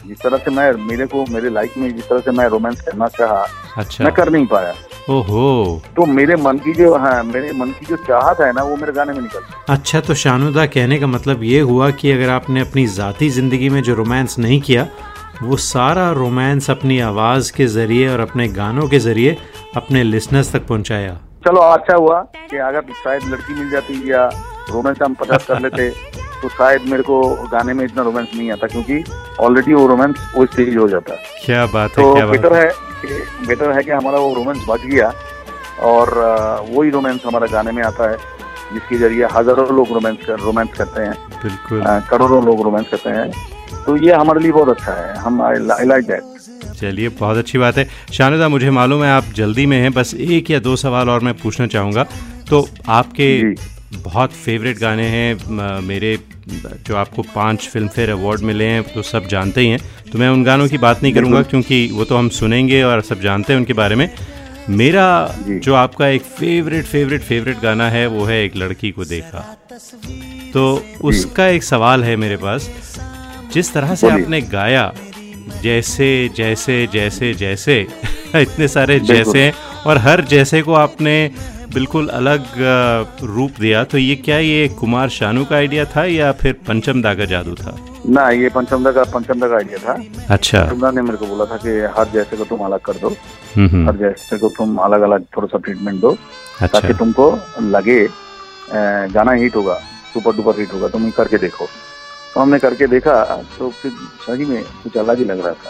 जिस 0.05 0.21
तरह 0.21 0.37
से 0.37 0.51
मैं 0.51 0.71
मेरे 0.87 1.05
को 1.05 1.25
मेरे 1.31 1.49
लाइफ 1.49 1.73
में 1.77 1.95
जिस 1.95 2.07
तरह 2.09 2.19
से 2.19 2.31
मैं 2.31 2.47
रोमांस 2.49 2.81
करना 2.81 3.07
चाहा 3.17 3.45
अच्छा। 3.77 4.03
मैं 4.03 4.13
कर 4.13 4.29
नहीं 4.29 4.45
पाया। 4.47 4.73
ओहो। 5.09 5.81
तो 5.95 6.05
मेरे 6.05 6.35
मन 6.35 6.57
की 6.57 6.73
जो 6.73 6.93
हाँ 6.95 7.23
मेरे 7.23 7.51
मन 7.53 7.71
की 7.79 7.85
जो 7.85 7.95
चाहत 8.07 8.39
है 8.41 8.51
ना 8.53 8.63
वो 8.63 8.75
मेरे 8.77 8.93
गाने 8.93 9.13
में 9.13 9.21
निकल 9.21 9.73
अच्छा 9.73 10.01
तो 10.01 10.13
शानुदा 10.23 10.65
कहने 10.77 10.99
का 10.99 11.07
मतलब 11.07 11.43
ये 11.43 11.59
हुआ 11.71 11.89
कि 11.91 12.11
अगर 12.11 12.29
आपने 12.29 12.61
अपनी 12.61 12.85
ज़ाती 12.95 13.29
ज़िंदगी 13.29 13.69
में 13.69 13.81
जो 13.83 13.95
रोमांस 13.95 14.39
नहीं 14.39 14.61
किया 14.61 14.87
वो 15.43 15.57
सारा 15.65 16.11
रोमांस 16.11 16.69
अपनी 16.69 16.99
आवाज़ 17.11 17.51
के 17.57 17.67
ज़रिए 17.67 18.09
और 18.09 18.19
अपने 18.19 18.47
गानों 18.49 18.87
के 18.89 18.99
ज़रिए 18.99 19.37
अपने 19.75 20.03
लिसनर्स 20.03 20.51
तक 20.53 20.67
पहुँचाया। 20.67 21.19
चलो 21.47 21.59
अच्छा 21.73 21.95
हुआ 21.95 22.19
कि 22.35 22.57
अगर 22.59 22.81
शायद 23.03 23.23
लड़की 23.31 23.53
मिल 23.53 23.69
जाती 23.71 23.93
या 24.11 24.23
रोमांस 24.71 24.97
हम 25.01 25.13
पचास 25.15 25.45
कर 25.47 25.59
लेते 25.61 25.89
तो 26.41 26.49
शायद 26.49 26.81
मेरे 26.89 27.03
को 27.03 27.19
गाने 27.51 27.73
में 27.73 27.83
इतना 27.85 28.03
रोमांस 28.03 28.27
नहीं 28.35 28.51
आता 28.51 28.67
क्योंकि 28.67 29.03
ऑलरेडी 29.41 29.73
वो 29.73 29.85
रोमांस 29.87 30.15
वो 30.35 30.45
स्टेज 30.45 30.75
हो 30.77 30.87
जाता। 30.89 31.15
क्या 31.45 31.65
बात 31.65 31.97
है 31.97 32.03
तो 32.03 32.13
क्या 32.13 32.25
बेटर 32.27 32.53
है। 32.53 32.67
बेटर 33.47 33.71
है 33.71 33.83
कि 33.83 33.91
हमारा 33.91 34.19
वो 34.19 34.33
रोमांस 34.33 34.65
बच 34.69 34.81
गया 34.85 35.11
और 35.89 36.13
वही 36.69 36.89
रोमांस 36.89 37.21
हमारा 37.25 37.47
गाने 37.51 37.71
में 37.71 37.83
आता 37.83 38.09
है 38.11 38.17
जिसके 38.73 38.97
ज़रिए 38.97 39.27
हज़ारों 39.33 39.67
लोग 39.75 39.93
रोमांस 39.93 40.17
कर 40.27 40.39
रोमांस 40.39 40.73
करते 40.77 41.01
हैं। 41.01 41.13
बिल्कुल। 41.43 41.83
करोड़ों 42.09 42.43
लोग 42.45 42.61
रोमांस 42.63 42.89
करते 42.91 43.09
हैं। 43.09 43.29
तो 43.85 43.95
ये 43.97 44.13
हमारे 44.13 44.39
लिए 44.39 44.51
बहुत 44.51 44.69
अच्छा 44.69 44.93
है। 44.93 45.15
हम 45.19 45.41
आई 45.41 45.85
लाइक 45.85 46.07
दैट 46.07 46.23
चलिए 46.77 47.09
बहुत 47.09 47.37
अच्छी 47.37 47.57
बात 47.57 47.77
है। 47.77 47.87
शानदा 48.13 48.49
मुझे 48.49 48.69
मालूम 48.71 49.03
है 49.03 49.09
आप 49.11 49.31
जल्दी 49.35 49.65
में 49.65 49.77
हैं 49.77 49.91
बस 49.93 50.13
एक 50.13 50.51
या 50.51 50.59
दो 50.59 50.75
सवाल 50.75 51.09
और 51.09 51.19
मैं 51.19 51.33
पूछना 51.33 51.67
चाहूँगा। 51.67 52.03
तो 52.49 52.67
आपके 52.89 53.41
बहुत 53.95 54.31
फेवरेट 54.35 54.79
गाने 54.79 55.07
हैं 55.07 55.81
मेरे 55.81 56.17
जो 56.47 56.95
आपको 56.95 57.21
पाँच 57.35 57.67
फ़िल्म 57.67 57.87
फेयर 57.87 58.09
अवार्ड 58.09 58.41
मिले 58.41 58.65
हैं 58.65 58.83
तो 58.83 59.01
सब 59.03 59.27
जानते 59.27 59.61
ही 59.61 59.67
हैं। 59.67 59.79
तो 60.11 60.19
मैं 60.19 60.29
उन 60.29 60.43
गानों 60.43 60.67
की 60.67 60.77
बात 60.77 61.03
नहीं 61.03 61.13
करूँगा 61.13 61.41
क्योंकि 61.43 61.87
वो 61.93 62.05
तो 62.05 62.17
हम 62.17 62.29
सुनेंगे 62.31 62.81
और 62.83 63.01
सब 63.01 63.21
जानते 63.21 63.53
हैं 63.53 63.59
उनके 63.59 63.73
बारे 63.73 63.95
में। 63.95 64.09
मेरा 64.71 65.35
जो। 65.47 65.73
आपका 65.75 66.07
एक 66.07 66.21
फेवरेट 66.21 66.85
फेवरेट 66.85 67.21
फेवरेट 67.21 67.59
गाना 67.59 67.89
है 67.89 68.05
वो 68.07 68.23
है 68.25 68.43
एक 68.45 68.55
लड़की 68.55 68.91
को 68.91 69.05
देखा। 69.05 69.39
तो 70.53 70.83
उसका 71.01 71.47
एक 71.47 71.63
सवाल 71.63 72.03
है 72.03 72.15
मेरे 72.15 72.37
पास। 72.37 72.69
जिस 73.53 73.73
तरह 73.73 73.95
से 73.95 74.09
आपने 74.09 74.41
गाया 74.43 74.91
जैसे 75.63 76.07
जैसे 76.37 76.85
जैसे 76.93 77.33
जैसे। 77.33 77.79
इतने 78.35 78.67
सारे 78.67 78.99
जैसे 79.01 79.43
हैं 79.43 79.53
और 79.87 79.97
हर 79.97 80.21
जैसे 80.25 80.61
को 80.61 80.73
आपने 80.73 81.15
बिल्कुल 81.73 82.07
अलग 82.07 82.45
रूप 83.23 83.59
दिया। 83.59 83.83
तो 83.83 83.97
ये 83.97 84.15
क्या 84.15 84.37
ये 84.39 84.67
कुमार 84.79 85.09
शानू 85.09 85.43
का 85.45 85.55
आइडिया 85.55 85.85
था 85.85 86.03
या 86.05 86.31
फिर 86.31 86.53
पंचम 86.67 87.01
दा 87.01 87.13
का 87.13 87.25
जादू 87.25 87.55
था? 87.55 87.77
ना 88.09 88.29
ये 88.29 88.49
पंचमदा 88.49 88.91
का 88.91 89.03
पंचमदा 89.03 89.47
का 89.47 89.55
आइडिया 89.55 89.77
था। 89.77 89.93
अच्छा। 90.33 90.63
पंचमदा 90.63 90.91
ने 90.91 91.01
मेरे 91.01 91.17
को 91.17 91.25
बोला 91.27 91.45
था 91.45 91.57
कि 91.57 91.69
हर 91.97 92.07
जैसे 92.13 92.37
को 92.37 92.43
तुम 92.43 92.59
अलग 92.65 92.79
कर 92.79 92.93
दो। 92.93 93.09
हम्म 93.55 93.67
हम्म, 93.67 93.87
हर 93.89 93.95
जैसे 93.97 94.37
को 94.37 94.49
तुम 94.57 94.77
अलग 94.77 95.01
अलग 95.01 95.25
थोड़ा 95.35 95.47
सा 95.47 95.57
ट्रीटमेंट 95.57 95.99
दो। 96.01 96.11
अच्छा। 96.61 96.79
ताकि 96.79 96.93
तुमको 96.93 97.27
लगे 97.61 97.99
गाना 99.13 99.31
हिट 99.31 99.55
होगा 99.55 99.75
सुपर 100.13 100.35
डुपर 100.35 100.59
हिट 100.59 100.73
होगा 100.73 100.87
तुम 100.87 101.09
करके 101.11 101.37
देखो। 101.37 101.67
तो 102.37 102.41
हमने 102.41 102.57
करके 102.59 102.87
देखा 102.87 103.13
तो 103.57 103.69
फिर 103.75 103.91
सही 104.23 104.45
में 104.45 104.63
कुछ 104.81 104.97
अलग 104.97 105.19
ही 105.19 105.25
लग 105.25 105.39
रहा 105.45 105.53
था। 105.53 105.69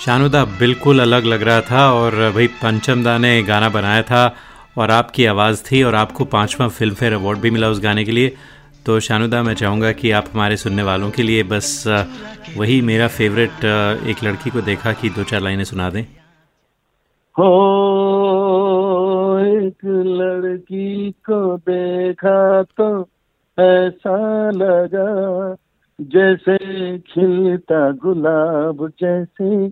शानुदा 0.00 0.44
बिल्कुल 0.60 1.00
अलग 1.00 1.24
लग 1.24 1.42
रहा 1.42 1.60
था 1.60 1.82
और 1.92 2.14
भाई 2.34 2.46
पंचम 2.62 3.02
दा 3.04 3.16
ने 3.18 3.32
गाना 3.42 3.68
बनाया 3.68 4.02
था 4.02 4.22
और 4.78 4.90
आपकी 4.90 5.24
आवाज़ 5.26 5.62
थी 5.64 5.82
और 5.82 5.94
आपको 5.94 6.24
पांचवा 6.34 6.68
फ़िल्म 6.68 6.94
फेयर 6.94 7.12
अवार्ड 7.12 7.38
भी 7.38 7.50
मिला 7.50 7.68
उस 7.68 7.80
गाने 7.82 8.04
के 8.04 8.12
लिए। 8.12 8.32
तो 8.86 8.98
शानुदा 9.00 9.42
मैं 9.42 9.54
चाहूँगा 9.54 9.92
कि 9.92 10.10
आप 10.10 10.32
हमारे 10.32 10.56
सुनने 10.56 10.82
वालों 10.82 11.10
के 11.10 11.22
लिए 11.22 11.42
बस 11.52 11.68
वही 12.56 12.80
मेरा 12.82 13.08
फेवरेट 13.18 13.64
एक 14.10 14.24
लड़की 14.24 14.50
को 14.50 14.60
देखा 14.62 14.92
कि 14.92 15.10
दो 15.10 15.24
चार 15.24 15.40
लाइनें 15.40 15.64
सुना 15.64 15.90
दें। 15.90 16.02
हो 17.34 17.50
एक 19.60 19.84
लड़की 20.16 21.10
को 21.26 21.56
देखा 21.68 22.62
तो 22.78 22.88
ऐसा 23.58 24.18
लगा 24.52 25.10
जैसे 26.00 26.98
खिलता 26.98 27.90
गुलाब 27.90 28.92
जैसे, 29.00 29.68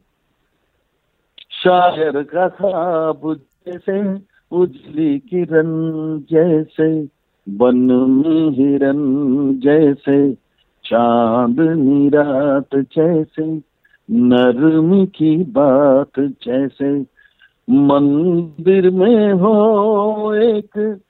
शायर 1.51 2.23
का 2.23 2.49
खाब 2.49 3.41
जैसे, 3.67 4.19
उजली 4.53 5.19
किरण 5.19 5.67
जैसे 6.19 7.09
बन 7.49 7.79
में 7.91 8.51
हिरन 8.51 8.99
जैसे 9.59 10.35
चाँद 10.85 11.57
रात 12.15 12.69
जैसे, 12.75 13.63
नरमी 14.11 15.07
की 15.07 15.37
बात 15.37 16.21
जैसे। 16.21 17.19
मंदिर 17.71 18.91
में 18.91 19.33
हो 19.33 20.35
एक 20.35 21.01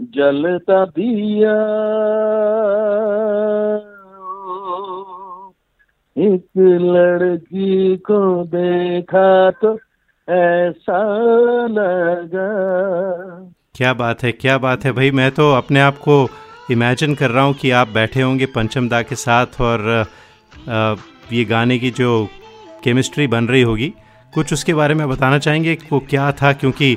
जलता 0.00 0.84
दिया। 0.84 1.54
एक 6.18 6.46
लड़की 6.58 7.96
को 7.96 8.44
देखा 8.44 9.50
तो 9.50 9.74
ऐसा 10.28 10.98
लगा। 11.68 12.48
क्या 13.74 13.92
बात 13.94 14.22
है 14.22 14.32
क्या 14.32 14.56
बात 14.58 14.84
है 14.84 14.92
भाई 14.92 15.10
मैं 15.10 15.30
तो 15.30 15.50
अपने 15.52 15.80
आप 15.80 15.98
को 15.98 16.16
इमेजिन 16.70 17.14
कर 17.14 17.30
रहा 17.30 17.44
हूँ 17.44 17.54
कि 17.54 17.70
आप 17.70 17.88
बैठे 17.88 18.22
होंगे 18.22 18.46
पंचम 18.46 18.88
दा 18.88 19.02
के 19.02 19.14
साथ 19.14 19.60
और 19.60 20.06
ये 21.32 21.44
गाने 21.44 21.78
की 21.78 21.90
जो 21.90 22.26
केमिस्ट्री 22.84 23.26
बन 23.26 23.46
रही 23.46 23.62
होगी 23.62 23.92
कुछ 24.34 24.52
उसके 24.52 24.74
बारे 24.74 24.94
में 24.94 25.08
बताना 25.08 25.38
चाहेंगे? 25.38 25.76
वो 25.92 25.98
क्या 26.10 26.30
था? 26.32 26.52
क्योंकि 26.52 26.96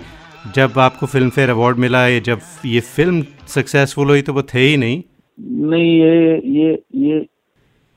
जब 0.56 0.80
आपको 0.80 1.06
फ़िल्म 1.06 1.30
फेयर 1.30 1.50
अवार्ड 1.50 1.78
मिला 1.78 2.06
ये 2.08 2.20
जब 2.20 2.40
ये 2.66 2.80
फ़िल्म 2.80 3.24
सक्सेसफुल 3.48 4.10
हुई 4.10 4.22
तो 4.22 4.34
वो 4.34 4.44
थे 4.54 4.60
ही 4.60 4.78
नहीं। 4.78 5.02
नहीं 5.40 5.92
ये 5.96 6.42
ये 6.56 6.72
ये 6.96 7.20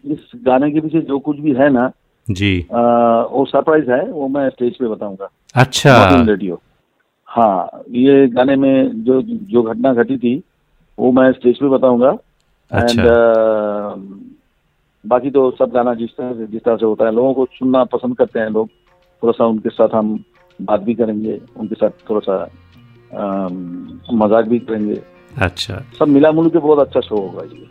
इस 0.04 0.30
गाने 0.46 0.70
के 0.70 0.80
पीछे 0.80 1.00
जो 1.02 1.18
कुछ 1.18 1.38
भी 1.40 1.52
है 1.54 1.68
ना 1.72 1.90
जी। 2.28 2.58
आ, 2.72 2.80
वो 3.22 3.44
सरप्राइज़ 3.46 3.90
है 3.90 4.04
वो 4.10 4.28
मैं 4.28 4.48
स्टेज 4.50 4.76
पे 4.76 4.88
बताऊँगा। 4.88 5.28
अच्छा। 5.54 6.24
रेडियो 6.24 6.60
हाँ 7.28 7.82
ये 7.92 8.26
गाने 8.28 8.56
में 8.56 9.04
जो 9.04 9.20
जो 9.22 9.62
घटना 9.62 9.92
घटी 9.94 10.16
थी 10.18 10.36
वो 10.98 11.10
मैं 11.12 11.30
स्टेज 11.32 11.58
पे 11.58 11.68
बताऊँगा। 11.68 12.10
एंड 12.70 12.82
अच्छा। 12.82 13.94
बाकी 15.04 15.30
तो 15.30 15.50
सब 15.50 15.70
गाना 15.72 15.94
जिस 15.94 16.10
तरह 16.10 16.32
से 16.34 16.46
जिस 16.46 16.62
तरह 16.64 16.76
से 16.76 16.86
होता 16.86 17.04
है 17.06 17.12
लोगों 17.14 17.32
को 17.34 17.44
सुनना 17.52 17.84
पसंद 17.92 18.16
करते 18.16 18.40
हैं 18.40 18.50
लोग। 18.50 18.68
थोड़ा 19.22 19.32
सा 19.32 19.46
उनके 19.46 19.68
साथ 19.70 19.94
हम 19.94 20.18
बात 20.60 20.80
भी 20.80 20.94
करेंगे 20.94 21.40
उनके 21.56 21.74
साथ 21.74 22.08
थोड़ा 22.10 22.20
सा 22.20 22.36
मज़ाक 24.14 24.44
भी 24.44 24.58
करेंगे। 24.60 25.00
अच्छा। 25.42 25.82
सब 25.98 26.08
मिला 26.08 26.32
मुल 26.32 26.48
के 26.50 26.58
बहुत 26.58 26.78
अच्छा 26.78 27.00
शो 27.00 27.16
होगा 27.16 27.42
ये। 27.44 27.66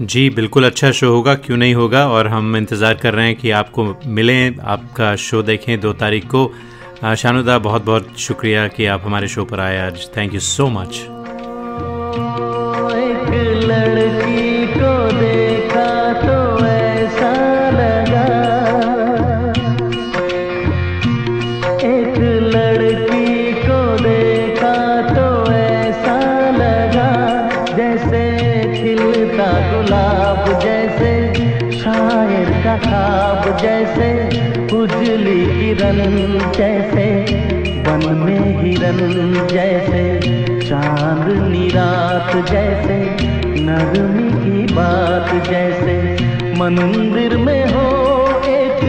जी, 0.00 0.28
बिल्कुल 0.30 0.64
अच्छा 0.64 0.90
शो 0.90 1.08
होगा, 1.10 1.34
क्यों 1.36 1.56
नहीं 1.56 1.74
होगा? 1.74 2.06
और 2.08 2.28
हम 2.28 2.56
इंतज़ार 2.56 2.94
कर 2.94 3.14
रहे 3.14 3.26
हैं 3.26 3.36
कि 3.36 3.50
आपको 3.52 3.84
मिलें, 4.06 4.56
आपका 4.58 5.14
शो 5.16 5.42
देखें 5.42 5.80
दो 5.80 5.92
तारीख 5.92 6.24
को। 6.26 6.50
शानुदा 7.16 7.58
बहुत 7.58 7.84
बहुत 7.84 8.18
शुक्रिया 8.18 8.66
कि 8.68 8.86
आप 8.86 9.02
हमारे 9.04 9.28
शो 9.28 9.44
पर 9.44 9.60
आए 9.60 9.78
आज। 9.80 10.08
थैंक 10.16 10.34
यू 10.34 10.40
सो 10.40 10.68
मच 10.70 11.00
लड़की 13.64 14.31
जैसे 33.62 34.08
उजली 34.76 35.46
किरण 35.46 35.96
जैसे, 36.52 37.06
वन 37.88 38.18
में 38.18 38.62
हिरन 38.62 39.46
जैसे, 39.46 40.20
चांदनी 40.60 41.58
निरात 41.58 42.50
जैसे, 42.50 42.98
नरमी 43.60 44.30
की 44.30 44.74
बात 44.74 45.48
जैसे 45.48 45.96
मंदिर 46.58 47.36
में 47.36 47.64
हो 47.66 47.88
एक 48.46 48.80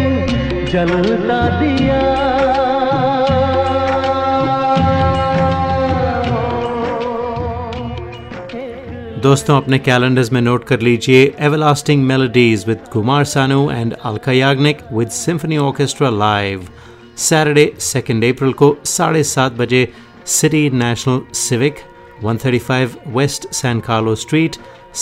जलता 0.72 1.60
दिया 1.60 2.33
दोस्तों, 9.24 9.56
अपने 9.58 9.78
कैलेंडर्स 9.80 10.32
में 10.34 10.42
नोट 10.42 10.64
कर 10.68 10.80
लीजिए 10.82 11.20
everlasting 11.48 12.04
melodies 12.06 12.64
with 12.68 12.80
Kumar 12.94 13.26
Sanu 13.34 13.60
and 13.72 13.94
Alka 14.06 14.32
Yagnik 14.32 14.78
with 14.94 15.10
symphony 15.18 15.58
orchestra 15.58 16.10
live 16.10 16.68
Saturday 17.26 17.66
second 17.80 18.24
April 18.26 18.54
को 18.62 18.76
साढ़े 18.94 19.24
सात 19.30 19.52
बजे 19.60 19.82
City 20.34 20.64
National 20.70 21.22
Civic 21.42 21.76
135 22.24 22.96
West 23.16 23.42
San 23.54 23.80
Carlo 23.88 24.16
Street 24.24 24.54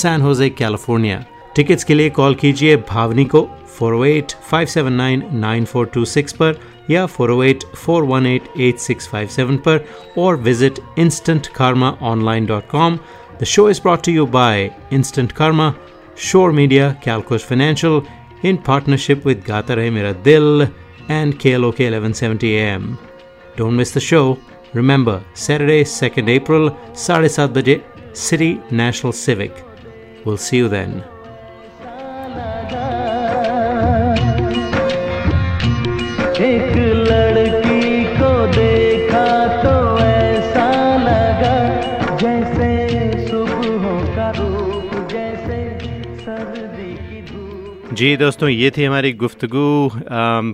San 0.02 0.20
Jose 0.22 0.50
California 0.60 1.18
tickets 1.56 1.84
के 1.84 1.94
लिए 1.94 2.10
कॉल 2.20 2.34
कीजिए 2.44 2.76
भावनी 2.90 3.26
को 3.34 3.42
408-579-9426 3.80 6.34
पर 6.42 6.52
या 6.90 7.04
408-418-8657 7.08 9.58
पर 9.66 9.76
और 10.18 10.36
visit 10.48 10.76
instantkarmaonline.com. 11.00 12.92
The 13.42 13.48
show 13.48 13.66
is 13.66 13.80
brought 13.80 14.04
to 14.04 14.12
you 14.12 14.28
by 14.28 14.72
Instant 14.92 15.34
Karma, 15.34 15.76
Shore 16.14 16.54
Media, 16.54 16.96
Calcos 17.02 17.42
Financial, 17.44 18.06
in 18.44 18.60
partnership 18.60 19.26
with 19.26 19.44
Gata 19.44 19.76
Rahe 19.78 19.92
Mera 19.92 20.14
Dil 20.14 20.62
and 21.10 21.40
KLOK 21.40 21.80
1170 21.80 22.56
AM. 22.60 23.00
Don't 23.56 23.76
miss 23.76 23.90
the 23.96 24.00
show. 24.00 24.38
Remember, 24.76 25.24
Saturday, 25.34 25.84
2nd 25.84 26.30
April, 26.30 26.70
7:30 26.94 27.48
baje, 27.56 27.82
City 28.14 28.62
National 28.70 29.12
Civic. 29.12 29.66
We'll 30.24 30.38
see 30.38 30.58
you 30.58 30.68
then. 30.68 31.04
जी 48.02 48.16
दोस्तों, 48.18 48.48
ये 48.50 48.70
थी 48.72 48.84
हमारी 48.84 49.12
गुफ्तगु 49.14 49.90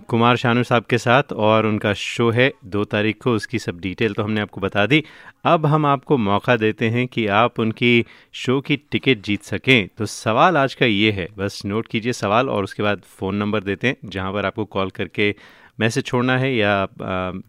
कुमार 0.09 0.37
शानू 0.37 0.63
साहब 0.63 0.83
के 0.83 0.97
साथ 0.97 1.31
और 1.33 1.65
उनका 1.65 1.93
शो 1.93 2.29
है 2.29 2.51
दो 2.65 2.83
तारीख 2.85 3.21
को। 3.23 3.31
उसकी 3.31 3.59
सब 3.59 3.79
डिटेल 3.79 4.13
तो 4.13 4.23
हमने 4.23 4.41
आपको 4.41 4.61
बता 4.61 4.85
दी। 4.85 5.03
अब 5.45 5.65
हम 5.65 5.85
आपको 5.85 6.17
मौका 6.17 6.55
देते 6.55 6.89
हैं 6.89 7.05
कि 7.07 7.25
आप 7.35 7.59
उनकी 7.59 8.05
शो 8.33 8.59
की 8.61 8.77
टिकट 8.91 9.21
जीत 9.25 9.43
सकें। 9.43 9.87
तो 9.97 10.05
सवाल 10.05 10.57
आज 10.57 10.73
का 10.73 10.85
ये 10.85 11.11
है, 11.11 11.27
बस 11.37 11.61
नोट 11.65 11.87
कीजिए 11.87 12.13
सवाल 12.13 12.49
और 12.49 12.63
उसके 12.63 12.83
बाद 12.83 13.01
फ़ोन 13.09 13.35
नंबर 13.35 13.63
देते 13.63 13.87
हैं, 13.87 13.95
जहाँ 14.05 14.33
पर 14.33 14.45
आपको 14.45 14.65
कॉल 14.67 14.89
करके 14.89 15.33
मैसेज 15.79 16.05
छोड़ना 16.05 16.37
है 16.37 16.53
या 16.55 16.87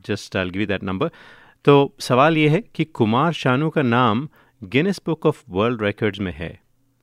just 0.06 0.36
I 0.36 0.50
give 0.50 0.66
that 0.66 0.84
number 0.84 1.10
तो 1.64 1.76
सवाल 2.00 2.38
ये 2.38 2.48
है 2.48 2.62
कि 2.74 2.84
कुमार 2.84 3.32
शानू 3.32 3.70
का 3.70 3.82
नाम 3.82 4.26
Guinness 4.62 5.00
book 5.06 5.26
of 5.26 5.42
world 5.50 5.82
records 5.82 6.20
में 6.20 6.32
है। 6.36 6.58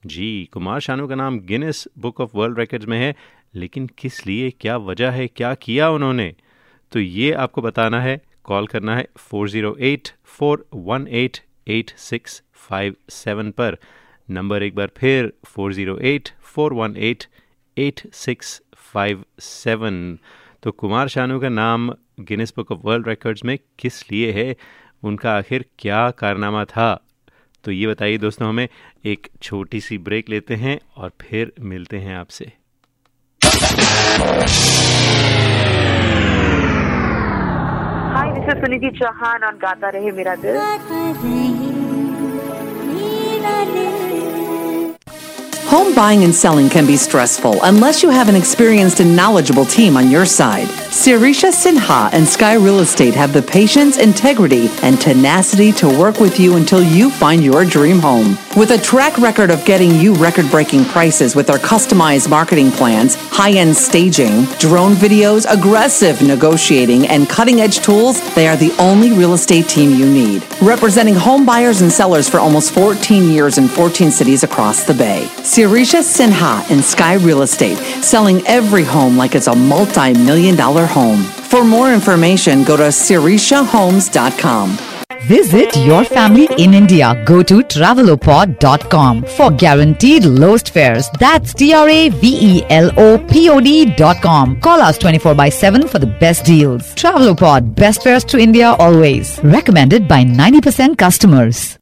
जी, 0.05 0.49
कुमार 0.53 0.79
शानू 0.79 1.07
का 1.07 1.15
नाम 1.15 1.39
Guinness 1.39 1.87
book 1.97 2.19
of 2.21 2.37
world 2.37 2.59
records 2.59 2.87
में 2.87 2.97
है, 2.99 3.15
लेकिन 3.55 3.87
किस 3.97 4.27
लिए, 4.27 4.49
क्या 4.51 4.77
वजह 4.77 5.11
है, 5.11 5.27
क्या 5.27 5.53
किया 5.53 5.89
उन्होंने? 5.89 6.35
तो 6.91 6.99
ये 6.99 7.31
आपको 7.31 7.61
बताना 7.61 8.01
है, 8.01 8.21
कॉल 8.43 8.67
करना 8.67 8.95
है 8.95 9.07
four 9.17 9.49
zero 9.49 9.75
eight 9.79 10.09
four 10.25 10.67
one 10.73 11.07
eight 11.07 11.37
eight 11.67 11.95
six 11.97 12.41
five 12.53 12.95
seven 13.09 13.51
पर। 13.51 13.77
नंबर 14.29 14.63
एक 14.63 14.75
बार 14.75 14.91
फिर 14.97 15.31
four 15.45 15.73
zero 15.73 15.97
eight 15.97 16.29
four 16.41 16.73
one 16.73 16.97
eight 16.97 17.23
eight 17.77 18.01
six 18.13 18.61
five 18.75 19.23
seven. 19.39 20.17
तो 20.63 20.71
कुमार 20.71 21.07
शानू 21.07 21.39
का 21.39 21.49
नाम 21.49 21.89
Guinness 22.19 22.53
book 22.57 22.71
of 22.71 22.79
world 22.83 23.07
records 23.07 23.45
में 23.45 23.57
किस 23.79 24.11
लिए 24.11 24.31
है, 24.31 24.55
उनका 25.03 25.37
आखिर 25.37 25.65
क्या 25.79 26.09
कारनामा 26.11 26.65
था? 26.65 27.01
तो 27.65 27.71
ये 27.71 27.88
बताइए 27.88 28.17
दोस्तों 28.17 28.47
हमें 28.49 28.67
एक 29.06 29.28
छोटी 29.41 29.80
सी 29.82 29.97
ब्रेक 29.97 30.30
लेते 30.30 30.56
हैं 30.56 30.80
और 30.97 31.12
फिर 31.21 31.51
मिलते 31.71 31.97
हैं 31.97 32.15
आपसे। 32.15 32.45
Hi 38.13 38.32
this 38.32 38.54
is 38.54 38.62
Sunidhi 38.62 38.89
Chauhan 38.99 39.43
और 39.43 39.56
गाता 39.58 39.89
रहे 39.89 40.12
मेरा 40.12 40.36
दिल 40.36 40.56
Home 45.69 45.95
buying 45.95 46.23
and 46.23 46.34
selling 46.34 46.69
can 46.69 46.86
be 46.86 46.95
stressful 46.95 47.60
unless 47.63 48.04
you 48.04 48.12
have 48.12 48.30
an 48.30 48.36
experienced 48.36 48.99
and 48.99 49.15
knowledgeable 49.15 49.65
team 49.65 49.97
on 49.97 50.12
your 50.12 50.23
side. 50.23 50.67
Sirisha 50.67 51.51
Sinha 51.51 52.13
and 52.13 52.28
Sky 52.28 52.54
Real 52.54 52.82
Estate 52.82 53.15
have 53.15 53.34
the 53.34 53.41
patience, 53.41 53.97
integrity, 53.97 54.69
and 54.84 55.01
tenacity 55.01 55.71
to 55.73 55.88
work 55.88 56.19
with 56.19 56.39
you 56.39 56.56
until 56.58 56.84
you 56.84 57.10
find 57.10 57.43
your 57.43 57.65
dream 57.65 57.97
home. 57.97 58.38
With 58.56 58.71
a 58.71 58.78
track 58.78 59.17
record 59.17 59.49
of 59.49 59.65
getting 59.65 59.95
you 59.95 60.13
record 60.13 60.49
breaking 60.51 60.86
prices 60.86 61.36
with 61.36 61.47
their 61.47 61.58
customized 61.58 62.30
marketing 62.30 62.69
plans, 62.69 63.15
high 63.32 63.51
end 63.54 63.75
staging, 63.75 64.45
drone 64.60 64.93
videos, 64.93 65.45
aggressive 65.51 66.21
negotiating, 66.21 67.08
and 67.08 67.28
cutting 67.28 67.60
edge 67.60 67.80
tools, 67.80 68.21
they 68.36 68.47
are 68.47 68.56
the 68.56 68.73
only 68.78 69.12
real 69.12 69.34
estate 69.34 69.67
team 69.67 69.89
you 69.89 70.06
need. 70.06 70.45
Representing 70.62 71.15
home 71.15 71.43
buyers 71.43 71.82
and 71.82 71.91
sellers 71.91 72.30
for 72.30 72.38
almost 72.38 72.71
14 72.71 73.30
years 73.30 73.58
in 73.58 73.67
14 73.67 74.12
cities 74.12 74.43
across 74.43 74.84
the 74.84 74.93
Bay. 74.93 75.28
Sirisha 75.55 76.01
Sinha 76.03 76.69
and 76.69 76.83
Sky 76.83 77.13
Real 77.13 77.41
Estate, 77.41 77.77
selling 78.03 78.45
every 78.45 78.83
home 78.83 79.15
like 79.15 79.35
it's 79.35 79.47
a 79.47 79.55
multi 79.55 80.11
million 80.11 80.57
dollar 80.57 80.85
home. 80.85 81.23
For 81.23 81.63
more 81.63 81.93
information, 81.93 82.65
go 82.65 82.75
to 82.75 82.89
sirishahomes.com. 82.91 84.77
Visit 85.27 85.75
your 85.77 86.03
family 86.03 86.49
in 86.57 86.73
India. 86.73 87.23
Go 87.25 87.41
to 87.41 87.61
travelopod.com 87.61 89.23
for 89.23 89.49
guaranteed 89.49 90.25
lowest 90.25 90.71
fares. 90.71 91.09
That's 91.19 91.53
T 91.53 91.73
R 91.73 91.87
A 91.87 92.09
V 92.09 92.37
E 92.41 92.65
L 92.69 92.91
O 92.97 93.17
P 93.17 93.49
O 93.49 93.61
D.com. 93.61 94.59
Call 94.59 94.81
us 94.81 94.97
24 94.97 95.35
by 95.35 95.47
7 95.47 95.87
for 95.87 95.99
the 95.99 96.05
best 96.19 96.43
deals. 96.43 96.93
Travelopod, 96.95 97.73
best 97.75 98.03
fares 98.03 98.25
to 98.25 98.37
India 98.37 98.73
always. 98.77 99.39
Recommended 99.41 100.07
by 100.07 100.25
90% 100.25 100.97
customers. 100.97 101.79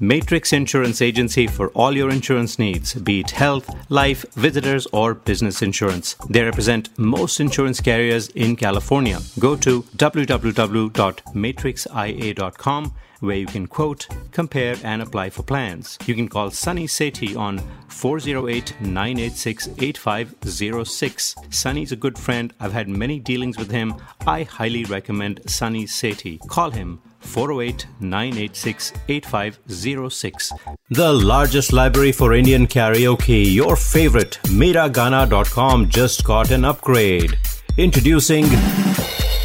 Matrix 0.00 0.52
Insurance 0.52 1.00
Agency 1.00 1.46
for 1.46 1.68
all 1.68 1.96
your 1.96 2.10
insurance 2.10 2.58
needs, 2.58 2.94
be 2.94 3.20
it 3.20 3.30
health, 3.30 3.70
life, 3.88 4.26
visitors, 4.34 4.86
or 4.92 5.14
business 5.14 5.62
insurance. 5.62 6.16
They 6.28 6.42
represent 6.42 6.90
most 6.98 7.40
insurance 7.40 7.80
carriers 7.80 8.28
in 8.28 8.56
California. 8.56 9.20
Go 9.38 9.56
to 9.56 9.84
www.matrixia.com 9.96 12.92
where 13.24 13.36
you 13.36 13.46
can 13.46 13.66
quote, 13.66 14.06
compare, 14.32 14.76
and 14.84 15.02
apply 15.02 15.30
for 15.30 15.42
plans. 15.42 15.98
You 16.06 16.14
can 16.14 16.28
call 16.28 16.50
Sunny 16.50 16.86
Sethi 16.86 17.36
on 17.36 17.60
408 17.88 18.80
986 18.80 19.68
8506. 19.78 21.34
Sunny's 21.50 21.92
a 21.92 21.96
good 21.96 22.18
friend. 22.18 22.52
I've 22.60 22.72
had 22.72 22.88
many 22.88 23.18
dealings 23.18 23.58
with 23.58 23.70
him. 23.70 23.94
I 24.26 24.42
highly 24.42 24.84
recommend 24.84 25.40
Sunny 25.50 25.86
Sethi. 25.86 26.46
Call 26.48 26.70
him 26.70 27.00
408 27.24 27.86
986 28.00 28.92
8506. 29.08 30.52
The 30.90 31.12
largest 31.12 31.72
library 31.72 32.12
for 32.12 32.34
Indian 32.34 32.66
karaoke, 32.66 33.52
your 33.52 33.76
favorite, 33.76 34.38
Miragana.com 34.44 35.88
just 35.88 36.24
got 36.24 36.50
an 36.50 36.64
upgrade. 36.64 37.38
Introducing 37.76 38.44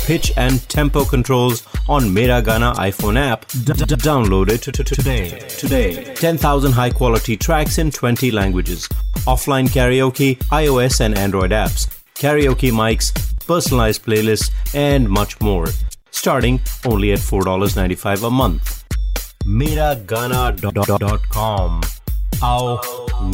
pitch 0.06 0.32
and 0.38 0.68
tempo 0.70 1.06
controls 1.06 1.68
on 1.88 2.04
Miragana 2.04 2.74
iPhone 2.76 3.18
app. 3.18 3.48
D- 3.50 3.74
d- 3.74 3.96
download 3.96 4.50
it 4.50 4.64
today. 4.64 5.40
Today. 5.50 6.14
10,000 6.16 6.72
high 6.72 6.90
quality 6.90 7.38
tracks 7.38 7.78
in 7.78 7.92
20 7.92 8.32
languages. 8.32 8.88
Offline 9.28 9.68
karaoke, 9.68 10.38
iOS 10.50 11.00
and 11.00 11.18
Android 11.18 11.52
apps. 11.52 11.88
Karaoke 12.16 12.72
mics, 12.72 13.14
personalized 13.46 14.04
playlists, 14.04 14.52
and 14.74 15.08
much 15.08 15.40
more 15.42 15.68
starting 16.11 16.61
only 16.87 17.13
at 17.13 17.19
$4.95 17.19 18.27
a 18.27 18.31
month. 18.31 18.85
Miragana.com 19.61 21.03
आओ 22.45 22.77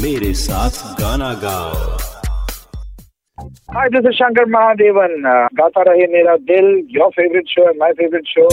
मेरे 0.02 0.33
साथ 0.44 0.78
गाना 1.00 1.33
गाओ 1.44 1.98
Hi, 3.74 3.85
this 3.92 4.04
is 4.09 4.16
Shankar 4.16 4.44
Mahadevan. 4.54 5.14
Uh, 5.35 5.48
Gata 5.61 5.85
Rahe 5.88 6.06
Mera 6.14 6.38
Dil, 6.50 6.68
your 6.96 7.11
favorite 7.12 7.48
show 7.48 7.68
and 7.68 7.78
my 7.78 7.92
favorite 8.00 8.26
show. 8.37 8.48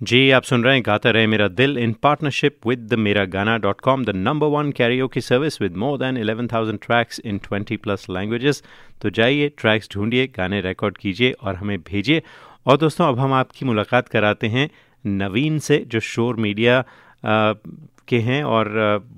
जी 0.00 0.30
आप 0.30 0.42
सुन 0.42 0.64
रहे 0.64 0.74
हैं 0.74 0.82
गाता 0.86 1.10
रहे 1.10 1.26
मेरा 1.26 1.46
दिल 1.48 1.76
in 1.78 1.92
partnership 2.02 2.66
with 2.66 2.86
the 2.88 2.94
Mera 2.94 3.24
Gaana 3.24 3.56
dot 3.58 3.80
com 3.80 4.04
the 4.04 4.10
number 4.10 4.46
one 4.46 4.70
karaoke 4.72 5.08
की 5.08 5.20
service 5.20 5.60
with 5.62 5.76
more 5.76 5.98
than 5.98 6.16
11,000 6.18 6.78
tracks 6.82 7.20
in 7.24 7.40
20 7.46 7.76
plus 7.82 8.06
languages 8.10 8.62
तो 9.02 9.10
जाइए 9.10 9.48
tracks 9.58 9.88
ढूंढिए 9.94 10.26
गाने 10.36 10.60
रिकॉर्ड 10.60 10.98
कीजिए 10.98 11.30
और 11.32 11.54
हमें 11.54 11.78
भेजिए। 11.80 12.22
और 12.66 12.76
दोस्तों 12.78 13.08
अब 13.08 13.18
हम 13.18 13.32
आपकी 13.32 13.66
मुलाकात 13.66 14.08
कराते 14.08 14.48
हैं 14.48 14.68
नवीन 15.04 15.58
से 15.58 15.84
जो 15.86 16.00
शोर 16.00 16.36
मीडिया 16.36 16.82
के 17.24 18.18
हैं 18.28 18.42
और 18.44 18.74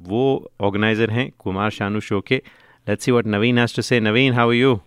वो 0.09 0.25
ऑर्गेनाइज़र 0.61 1.11
हैं 1.11 1.31
कुमार 1.39 1.71
शानू 1.71 2.01
शो 2.01 2.21
के। 2.21 2.43
Let's 2.87 3.05
see 3.05 3.13
what 3.13 3.27
Naveen 3.27 3.59
has 3.59 3.77
to 3.77 3.83
say 3.83 4.01
Naveen 4.01 4.33
how 4.35 4.53
you 4.53 4.79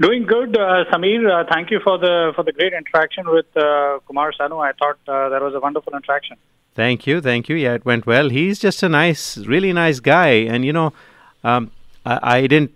Doing 0.00 0.26
good, 0.26 0.56
uh, 0.56 0.84
Samir. 0.92 1.28
Uh, 1.28 1.44
thank 1.52 1.70
you 1.70 1.80
for 1.80 1.98
the 1.98 2.32
for 2.34 2.44
the 2.44 2.52
great 2.52 2.72
interaction 2.72 3.28
with 3.28 3.46
uh, 3.56 3.98
Kumar 4.06 4.32
Sanu. 4.32 4.62
I 4.64 4.72
thought 4.72 4.98
uh, 5.08 5.28
that 5.30 5.42
was 5.42 5.54
a 5.54 5.60
wonderful 5.60 5.92
interaction. 5.94 6.36
Thank 6.74 7.06
you, 7.06 7.20
thank 7.20 7.48
you. 7.48 7.56
Yeah, 7.56 7.74
it 7.74 7.84
went 7.84 8.06
well. 8.06 8.28
He's 8.28 8.60
just 8.60 8.82
a 8.82 8.88
nice, 8.88 9.38
really 9.38 9.72
nice 9.72 9.98
guy, 10.00 10.28
and 10.28 10.64
you 10.64 10.72
know, 10.72 10.92
um, 11.44 11.70
I, 12.06 12.18
I 12.36 12.46
didn't. 12.46 12.72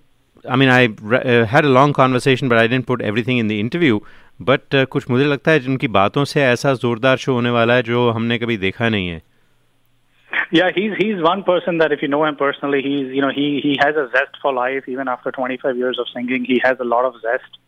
I 0.48 0.57
mean, 0.57 0.68
I 0.68 0.87
uh, 0.87 1.46
had 1.46 1.64
a 1.64 1.68
long 1.68 1.92
conversation, 1.92 2.48
but 2.48 2.59
I 2.59 2.66
didn't 2.66 2.87
put 2.87 3.00
everything 3.00 3.38
in 3.38 3.46
the 3.46 3.61
interview. 3.61 4.00
But 4.42 4.74
uh, 4.74 4.87
कुछ 4.87 5.11
मुझे 5.11 5.24
लगता 5.24 5.50
है 5.50 5.61
जिनकी 5.61 5.88
बातों 5.88 6.24
से 6.24 6.42
ऐसा 6.42 6.74
जोरदार 6.74 7.16
show 7.16 7.33
होने 7.35 7.50
वाला 7.50 7.74
है 7.74 7.83
जो 7.83 8.11
हमने 8.11 8.38
कभी 8.38 8.57
देखा 8.57 8.88
नहीं 8.88 9.09
है 9.09 9.22
Yeah, 10.50 10.70
he's 10.74 10.92
he's 10.98 11.22
one 11.22 11.42
person 11.42 11.78
that 11.78 11.92
if 11.92 12.02
you 12.02 12.09
know 12.09 12.24
him 12.24 12.37
personally, 12.37 12.81
he's 12.83 13.14
you 13.16 13.22
know 13.22 13.31
he 13.31 13.61
he 13.62 13.76
has 13.85 13.96
a 13.96 14.07
zest 14.16 14.40
for 14.42 14.52
life. 14.52 14.88
Even 14.88 15.09
after 15.09 15.31
25 15.31 15.76
years 15.76 15.98
of 15.98 16.07
singing, 16.14 16.44
he 16.44 16.61
has 16.64 16.76
a 16.81 16.88
lot 16.94 17.05
of 17.05 17.14
zest. 17.20 17.59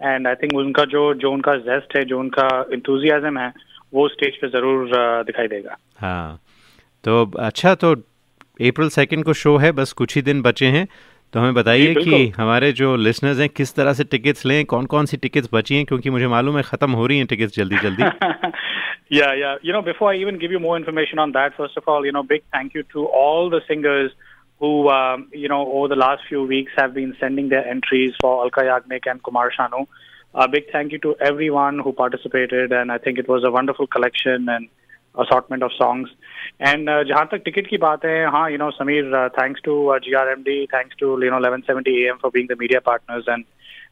And 0.00 0.28
I 0.28 0.34
think 0.34 0.54
उनका 0.54 0.84
जो 0.84 1.14
जो 1.14 1.32
उनका 1.32 1.52
zest 1.52 1.96
है, 1.96 2.04
जो 2.04 2.20
उनका 2.20 2.68
enthusiasm 2.70 3.38
है, 3.38 3.52
वो 3.94 4.08
stage 4.08 4.36
पे 4.36 4.48
जरूर 4.48 4.88
uh, 4.88 5.26
दिखाई 5.26 5.48
देगा 5.48 5.76
हाँ 5.96 6.40
तो 7.04 7.30
अच्छा 7.38 7.74
तो 7.74 7.92
अप्रैल 8.60 8.88
सेकंड 8.88 9.24
को 9.24 9.32
शो 9.32 9.56
है 9.56 9.72
बस 9.72 9.92
कुछ 9.92 10.16
ही 10.16 10.22
दिन 10.22 10.42
बचे 10.42 10.66
हैं 10.66 10.88
तो 11.33 11.39
हमें 11.39 11.53
बताइए 11.53 11.93
कि 11.93 12.27
हमारे 12.37 12.71
जो 12.71 12.95
लिसनर्स 12.95 13.39
हैं 13.39 13.49
किस 13.49 13.75
तरह 13.75 13.93
से 13.93 14.03
टिकट्स 14.11 14.45
लें 14.45 14.65
कौन 14.73 14.85
कौन 14.93 15.05
सी 15.05 15.17
टिकट्स 15.17 15.49
बची 15.53 15.75
हैं? 15.75 15.85
क्योंकि 15.85 16.09
मुझे 16.09 16.27
मालूम 16.27 16.57
है 16.57 16.63
खत्म 16.63 16.91
हो 16.91 17.07
रही 17.07 17.17
हैं 17.17 17.27
टिकट्स 17.27 17.55
जल्दी 17.55 17.77
जल्दी। 17.83 18.03
Yeah 19.17 19.33
yeah 19.39 19.57
you 19.65 19.73
know 19.73 19.81
before 19.81 20.09
I 20.11 20.21
even 20.21 20.37
give 20.43 20.51
you 20.53 20.59
more 20.59 20.77
information 20.77 21.19
on 21.19 21.31
that 21.31 21.53
first 21.57 21.77
of 21.77 21.91
all 21.91 22.05
you 22.05 22.11
know 22.11 22.23
big 22.31 22.41
thank 22.55 22.75
you 22.75 22.83
to 22.93 23.05
all 23.23 23.49
the 23.57 23.61
singers 23.67 24.11
who 24.61 24.67
you 25.35 25.49
know 25.49 25.61
over 25.63 25.95
the 25.95 25.99
last 25.99 26.27
few 26.29 26.45
weeks 26.55 26.81
have 26.81 26.91
been 26.91 27.11
sending 27.21 27.49
their 27.49 27.67
entries 27.67 28.17
for 28.21 28.41
Alka 28.43 28.65
Yagnik 28.65 29.07
and 29.07 29.19
Kumar 29.29 29.49
Shanu 29.59 29.85
A 30.43 30.45
big 30.53 30.65
thank 30.71 30.93
you 30.93 30.97
to 31.03 31.11
everyone 31.25 31.77
who 31.83 31.91
participated 31.99 32.73
and 32.77 32.93
I 32.93 32.95
think 33.03 33.19
it 33.21 33.27
was 33.33 33.45
a 33.49 33.51
wonderful 33.51 33.87
collection 33.95 34.49
and 34.53 34.65
assortment 35.23 35.63
of 35.67 35.75
songs. 35.75 36.09
And 36.60 36.88
uh, 36.88 37.02
जहाँ 37.08 37.26
तक 37.32 37.42
ticket 37.44 37.66
की 37.66 37.78
बात 37.78 38.04
है 38.04 38.26
हाँ 38.30 38.50
you 38.50 38.58
know 38.58 38.70
Samir 38.78 39.04
uh, 39.20 39.28
thanks 39.38 39.60
to 39.68 39.76
uh, 39.90 39.98
GRMD 40.06 40.68
thanks 40.70 40.96
to 40.96 41.06
you 41.22 41.30
know 41.30 41.40
1170 41.40 41.94
AM 42.02 42.18
for 42.18 42.30
being 42.30 42.48
the 42.48 42.56
media 42.56 42.80
partners 42.80 43.24
and 43.26 43.44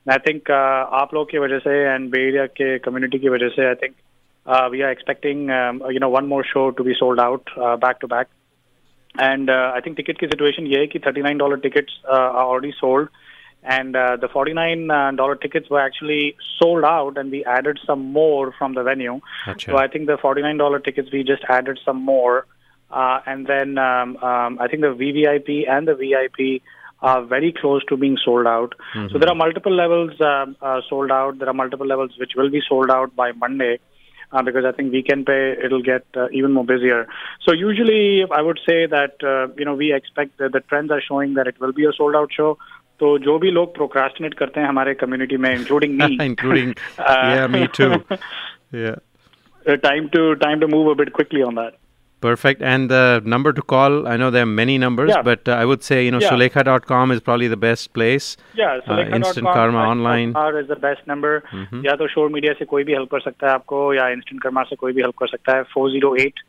I 0.06 0.18
think 0.18 0.50
uh, 0.50 0.84
आप 1.02 1.14
लोग 1.14 1.30
की 1.30 1.38
वजह 1.38 1.58
से 1.68 1.76
and 1.94 2.10
Bay 2.10 2.24
Area 2.30 2.46
के 2.60 2.78
community 2.88 3.20
की 3.20 3.28
वजह 3.28 3.48
से 3.56 3.70
I 3.70 3.76
think 3.84 3.94
uh, 4.46 4.68
we 4.72 4.82
are 4.82 4.90
expecting 4.90 5.50
um, 5.50 5.80
you 5.90 6.00
know 6.00 6.10
one 6.10 6.28
more 6.34 6.44
show 6.44 6.70
to 6.70 6.84
be 6.90 6.94
sold 6.98 7.18
out 7.18 7.56
uh, 7.56 7.76
back 7.76 8.00
to 8.00 8.08
back 8.08 8.28
and 9.18 9.50
uh, 9.50 9.72
I 9.74 9.80
think 9.80 9.96
ticket 9.96 10.20
की 10.20 10.30
situation 10.34 10.66
ये 10.66 10.80
है 10.80 10.86
कि 10.86 10.98
$39 11.06 11.62
tickets 11.62 11.98
uh, 12.04 12.12
are 12.12 12.46
already 12.46 12.74
sold 12.80 13.08
and 13.64 13.96
uh, 13.96 14.16
the 14.16 14.28
$49 14.28 15.40
tickets 15.40 15.68
were 15.68 15.80
actually 15.80 16.36
sold 16.58 16.84
out 16.84 17.18
and 17.18 17.30
we 17.30 17.44
added 17.44 17.80
some 17.86 18.12
more 18.12 18.52
from 18.58 18.74
the 18.74 18.82
venue 18.82 19.20
अच्छा 19.48 19.72
so 19.72 19.76
I 19.76 19.88
think 19.88 20.06
the 20.06 20.16
$49 20.16 20.84
tickets, 20.84 21.10
we 21.12 21.24
just 21.24 21.42
added 21.48 21.78
some 21.84 22.00
more. 22.02 22.46
Uh, 22.92 23.20
and 23.26 23.46
then 23.46 23.76
um, 23.78 24.16
um, 24.16 24.58
I 24.60 24.68
think 24.68 24.82
the 24.82 24.94
VVIP 24.94 25.68
and 25.68 25.86
the 25.86 25.94
VIP 25.94 26.62
are 27.00 27.24
very 27.24 27.52
close 27.52 27.84
to 27.84 27.96
being 27.96 28.16
sold 28.24 28.46
out. 28.46 28.74
So 29.12 29.18
there 29.18 29.28
are 29.28 29.34
multiple 29.34 29.72
levels 29.72 30.20
um, 30.20 30.56
uh, 30.60 30.80
sold 30.88 31.12
out. 31.12 31.38
There 31.38 31.48
are 31.48 31.54
multiple 31.54 31.86
levels 31.86 32.12
which 32.18 32.32
will 32.36 32.50
be 32.50 32.60
sold 32.68 32.90
out 32.90 33.14
by 33.14 33.32
Monday. 33.32 33.78
Uh, 34.30 34.42
because 34.42 34.66
I 34.66 34.72
think 34.72 34.92
weekend 34.92 35.24
pay 35.24 35.54
it'll 35.64 35.82
get 35.82 36.04
uh, 36.14 36.28
even 36.32 36.52
more 36.52 36.64
busier. 36.64 37.06
So 37.46 37.54
usually 37.54 38.26
I 38.30 38.42
would 38.42 38.60
say 38.68 38.84
that 38.84 39.14
uh, 39.22 39.50
you 39.56 39.64
know 39.64 39.74
we 39.74 39.94
expect 39.94 40.36
that 40.36 40.52
the 40.52 40.60
trends 40.60 40.90
are 40.90 41.00
showing 41.00 41.32
that 41.34 41.46
it 41.46 41.58
will 41.58 41.72
be 41.72 41.86
a 41.86 41.92
sold 41.96 42.14
out 42.14 42.30
show. 42.30 42.58
तो 43.00 43.18
जो 43.24 43.38
भी 43.38 43.50
लोग 43.50 43.74
procrastinate 43.74 44.34
करते 44.34 44.60
हैं 44.60 44.68
हमारे 44.68 44.94
community 45.00 45.36
में 45.42 45.50
including 45.54 45.92
me 45.98 46.16
including 46.24 46.72
yeah 46.98 47.46
me 47.46 47.60
too 47.78 47.90
yeah 48.72 48.96
uh, 49.66 49.76
time 49.84 50.08
to 50.16 50.22
time 50.44 50.60
to 50.60 50.68
move 50.76 50.88
a 50.92 50.94
bit 50.94 51.12
quickly 51.18 51.44
on 51.50 51.54
that. 51.60 51.78
Perfect. 52.22 52.62
And 52.62 52.90
the 52.90 53.22
number 53.24 53.52
to 53.52 53.62
call, 53.62 54.08
I 54.12 54.16
know 54.16 54.28
there 54.36 54.42
are 54.42 54.46
many 54.60 54.76
numbers, 54.84 55.10
Yeah. 55.14 55.22
but 55.22 55.48
uh, 55.48 55.52
I 55.52 55.64
would 55.64 55.84
say, 55.88 55.98
you 56.04 56.10
know, 56.14 56.18
Yeah. 56.22 56.30
Sulekha.com 56.32 57.12
is 57.12 57.20
probably 57.28 57.46
the 57.52 57.58
best 57.64 57.92
place. 57.98 58.26
Yeah, 58.60 58.80
Uh, 58.94 58.96
Instant 59.18 59.46
Karma 59.58 59.78
online. 59.92 60.32
is 60.62 60.66
the 60.72 60.78
best 60.86 61.06
number. 61.12 61.32
Mhm. 61.52 61.84
या 61.86 61.94
तो 62.00 62.08
शोर 62.14 62.28
media 62.36 62.52
से 62.58 62.64
कोई 62.72 62.84
भी 62.88 62.92
help 62.98 63.10
कर 63.14 63.20
सकता 63.28 63.46
है 63.48 63.52
आपको 63.54 63.82
या 63.94 64.08
इंस्टेंट 64.16 64.42
कर्मा 64.42 64.62
से 64.70 64.76
कोई 64.82 64.92
भी 64.98 65.02
हेल्प 65.02 65.16
कर 65.22 65.28
सकता 65.36 65.56
है 65.56 65.62
four 65.74 65.90
zero 65.90 66.14
eight 66.26 66.40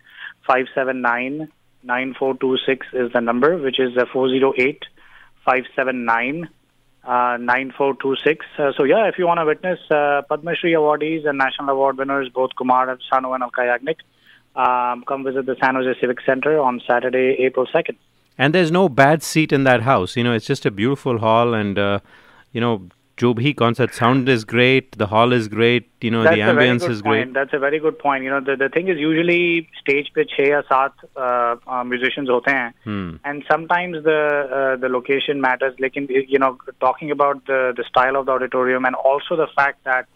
five 0.48 0.66
seven 0.76 0.98
nine 1.08 1.48
nine 1.94 2.14
four 2.20 2.36
two 2.42 2.56
six 2.66 2.96
is 3.04 3.12
the 3.18 3.24
number 3.30 3.54
which 3.68 3.80
is 3.88 4.00
four 4.14 4.30
zero 4.32 4.54
eight 4.68 4.86
five 5.46 5.64
seven 5.76 6.06
nine 6.14 6.48
nine 7.50 7.70
four 7.76 7.86
two 8.02 8.10
six. 8.22 8.48
Uh, 8.64 8.66
so 8.78 8.84
yeah, 8.90 9.06
if 9.12 9.18
you 9.20 9.28
want 9.28 9.40
to 9.42 9.46
witness 9.50 9.84
uh, 9.98 10.22
Padma 10.32 10.54
Shri 10.62 10.72
awardees 10.80 11.28
and 11.32 11.40
national 11.42 11.70
award 11.74 12.02
winners, 12.02 12.28
both 12.40 12.52
Kumar 12.62 12.82
Sanu 13.06 13.32
and 13.38 13.46
Alka 13.46 13.64
Yagnik, 13.70 14.04
um, 14.56 15.04
come 15.08 15.24
visit 15.24 15.46
the 15.46 15.56
San 15.64 15.76
Jose 15.76 16.00
Civic 16.02 16.22
Center 16.22 16.60
on 16.60 16.82
Saturday, 16.88 17.36
April 17.40 17.68
second. 17.72 17.98
And 18.38 18.54
there's 18.54 18.72
no 18.72 18.88
bad 18.90 19.22
seat 19.24 19.52
in 19.52 19.64
that 19.66 19.82
house. 19.82 20.16
You 20.16 20.24
know, 20.24 20.34
it's 20.34 20.46
just 20.46 20.66
a 20.66 20.72
beautiful 20.72 21.18
hall, 21.20 21.54
and 21.54 21.78
uh, 21.78 22.00
you 22.54 22.62
know, 22.62 22.82
जो 23.22 23.34
भी 23.38 23.52
concert 23.58 23.94
sound 23.94 24.30
is 24.30 24.46
great, 24.46 24.94
the 24.98 25.08
hall 25.14 25.34
is 25.34 25.48
great. 25.50 25.88
You 26.02 26.10
know, 26.12 26.24
That's 26.24 26.36
the 26.36 26.42
a 26.42 26.54
very 26.54 26.68
ambience 26.70 26.80
good 26.86 26.92
is 26.92 27.02
point. 27.02 27.24
great. 27.26 27.34
That's 27.34 27.54
a 27.54 27.60
very 27.60 27.80
good 27.86 27.98
point. 28.00 28.24
You 28.24 28.30
know, 28.30 28.40
the, 28.40 28.56
the 28.56 28.70
thing 28.70 28.88
is 28.88 28.98
usually 28.98 29.68
stage 29.80 30.12
पे 30.16 30.24
छह 30.36 30.48
या 30.50 30.62
सात 30.70 30.94
uh, 31.18 31.56
uh, 31.68 31.84
musicians 31.90 32.30
होते 32.36 32.52
हैं 32.60 32.70
Hmm. 32.86 33.10
and 33.32 33.44
sometimes 33.52 34.04
the 34.06 34.20
uh, 34.60 34.76
the 34.86 34.88
location 34.96 35.42
matters. 35.48 35.74
लेकिन 35.88 36.08
you 36.36 36.40
know, 36.46 36.52
talking 36.86 37.12
about 37.18 37.44
the 37.52 37.60
the 37.82 37.84
style 37.90 38.16
of 38.22 38.26
the 38.26 38.32
auditorium 38.38 38.86
and 38.86 38.96
also 39.12 39.36
the 39.44 39.50
fact 39.60 39.84
that 39.92 40.08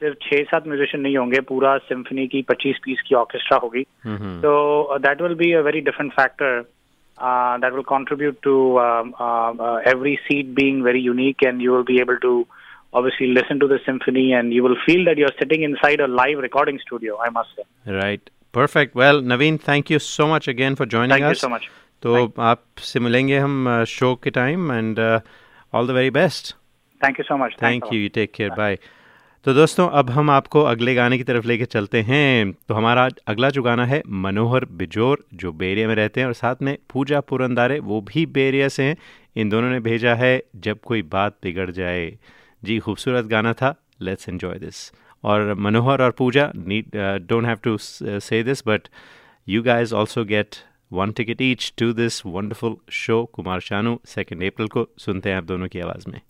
सिर्फ़ 0.00 0.18
छह 0.26 0.42
सात 0.50 0.66
म्यूजिशियन 0.66 1.02
नहीं 1.02 1.16
होंगे 1.16 1.40
पूरा 1.48 1.76
सिम्फनी 1.92 2.26
की 2.34 2.42
25 2.50 2.78
पीस 2.84 3.00
की 3.08 3.14
ऑर्केस्ट्रा 3.22 3.58
होगी 3.64 3.84
Mhm. 4.06 4.30
so 4.44 4.52
uh, 4.94 4.98
that 5.06 5.20
will 5.26 5.34
be 5.42 5.48
a 5.58 5.62
very 5.70 5.82
different 5.88 6.14
factor 6.20 6.52
uh, 6.60 7.58
that 7.64 7.74
will 7.78 7.86
contribute 7.92 8.38
to 8.48 8.54
um, 8.82 9.12
uh, 9.28 9.50
uh, 9.68 9.78
every 9.94 10.12
seat 10.26 10.54
being 10.60 10.82
very 10.88 11.00
unique, 11.06 11.42
and 11.50 11.64
you 11.66 11.72
will 11.76 11.84
be 11.90 11.96
able 12.04 12.18
to 12.26 12.30
obviously 13.00 13.26
listen 13.38 13.58
to 13.64 13.66
the 13.72 13.78
symphony, 13.88 14.22
and 14.38 14.54
you 14.58 14.62
will 14.68 14.76
feel 14.84 15.04
that 15.10 15.18
you're 15.22 15.34
sitting 15.40 15.64
inside 15.66 16.00
a 16.06 16.08
live 16.20 16.40
recording 16.46 16.78
studio. 16.84 17.18
I 17.26 17.28
must 17.34 17.58
say. 17.58 17.66
Right. 17.98 18.30
Perfect. 18.58 18.96
Well, 19.02 19.20
Naveen, 19.32 19.58
thank 19.66 19.90
you 19.94 19.98
so 20.06 20.26
much 20.32 20.48
again 20.54 20.78
for 20.80 20.86
joining 20.94 21.12
Thank 21.16 21.24
us 21.24 21.28
thank 21.28 21.42
you 21.42 21.48
so 21.48 21.52
much. 21.56 21.68
तो 22.02 22.42
आपसे 22.52 23.00
मिलेंगे 23.00 23.38
हम 23.38 23.84
show 23.88 24.14
के 24.24 24.30
time 24.38 24.72
and 24.72 24.98
all 25.00 25.86
the 25.86 25.90
very 26.00 26.10
best 26.16 26.54
Thank 27.04 27.18
you 27.20 27.26
so 27.32 27.36
much. 27.42 27.52
Thanks 27.58 27.62
thank 27.62 27.84
a 27.84 27.86
lot. 27.86 27.94
You 27.94 28.08
take 28.14 28.32
care 28.34 28.50
bye 28.62 28.78
तो 29.44 29.52
दोस्तों, 29.54 29.88
अब 29.88 30.10
हम 30.10 30.30
आपको 30.30 30.62
अगले 30.62 30.94
गाने 30.94 31.16
की 31.18 31.24
तरफ़ 31.24 31.46
लेके 31.46 31.64
चलते 31.64 32.00
हैं। 32.02 32.52
तो 32.68 32.74
हमारा 32.74 33.08
अगला 33.28 33.50
जो 33.50 33.62
गाना 33.62 33.86
है, 33.86 34.02
मनोहर 34.08 34.64
बिजोर, 34.72 35.24
जो 35.34 35.52
बेरिया 35.52 35.88
में 35.88 35.94
रहते 35.94 36.20
हैं 36.20 36.26
और 36.26 36.32
साथ 36.32 36.56
में 36.62 36.76
पूजा 36.90 37.20
पुरंदारे, 37.20 37.78
वो 37.78 38.00
भी 38.00 38.24
बेरिया 38.28 38.68
से 38.68 38.82
हैं। 38.82 38.96
इन 39.36 39.48
दोनों 39.48 39.70
ने 39.70 39.80
भेजा 39.80 40.14
है, 40.14 40.42
जब 40.56 40.80
कोई 40.80 41.02
बात 41.08 41.38
बिगड़ 41.42 41.70
जाए। 41.70 42.18
जी, 42.64 42.78
खूबसूरत 42.78 43.24
गाना 43.26 43.52
था 43.52 43.74
लेट्स 44.02 44.28
एन्जॉय 44.28 44.58
दिस 44.58 44.90
और 45.24 45.54
मनोहर 45.56 46.02
और 46.02 46.10
Pooja 46.10 46.50
need 46.56 46.96
don't 47.26 47.46
have 47.46 47.58
to 47.64 47.76
say 47.80 48.42
this 48.42 48.62
but 48.66 48.88
you 49.46 49.62
guys 49.62 49.94
also 49.94 50.24
get 50.24 50.56
one 50.92 51.12
ticket 51.12 51.42
each 51.42 51.72
to 51.78 51.92
this 51.92 52.24
wonderful 52.26 52.76
show 52.94 53.24
Kumar 53.24 53.60
Shanu 53.60 54.00
second 54.06 54.42
April 54.44 54.68
को। 54.68 54.88
सुनते 54.98 55.30
हैं 55.30 55.36
आप 55.36 55.44
दोनों 55.44 55.68
की 55.68 55.80
आवाज़ 55.80 56.10
में। 56.10 56.20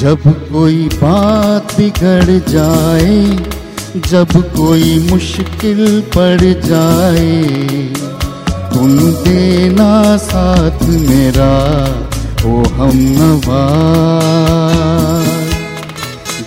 जब 0.00 0.22
कोई 0.52 0.88
बात 0.92 1.72
बिगड़ 1.76 2.38
जाए, 2.48 3.16
जब 4.08 4.30
कोई 4.56 4.98
मुश्किल 5.10 5.80
पड़ 6.16 6.40
जाए, 6.40 7.42
तुम 8.72 8.96
देना 9.24 10.16
साथ 10.16 10.82
मेरा 10.88 11.52
ओ 12.46 12.62
हम 12.78 12.98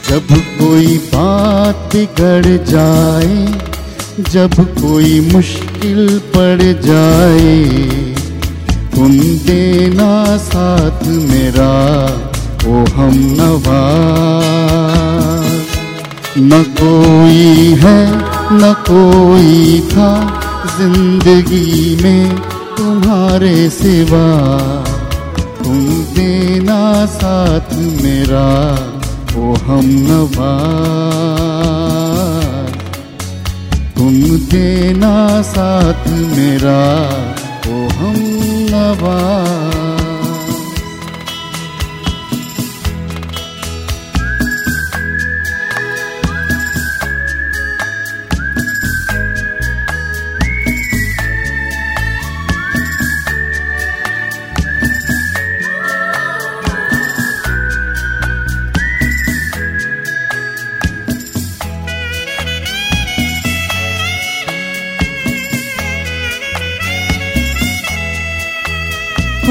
जब 0.09 0.33
कोई 0.57 0.97
बात 1.13 1.95
बिगड़ 1.95 2.57
जाए, 2.71 3.45
जब 4.31 4.59
कोई 4.81 5.19
मुश्किल 5.31 6.19
पड़ 6.35 6.61
जाए, 6.81 7.55
तुम 8.95 9.17
देना 9.45 10.37
साथ 10.37 11.07
मेरा 11.07 11.71
ओ 12.67 12.83
हम 12.95 13.15
नवा 13.39 13.81
न 16.37 16.61
कोई 16.79 17.73
है, 17.81 17.99
न 18.53 18.73
कोई 18.89 19.79
था 19.91 20.09
ज़िंदगी 20.77 21.97
में 22.03 22.37
तुम्हारे 22.77 23.69
सिवा। 23.69 24.25
तुम 25.63 25.83
देना 26.15 26.79
साथ 27.17 27.73
मेरा 28.01 28.47
ओ 29.37 29.53
हम 29.67 29.85
नवा 30.09 30.53
तुम 33.97 34.13
देना 34.53 35.15
साथ 35.51 36.07
मेरा 36.37 36.81
ओ 37.67 37.87
हम 37.99 38.17
नवा 38.73 39.19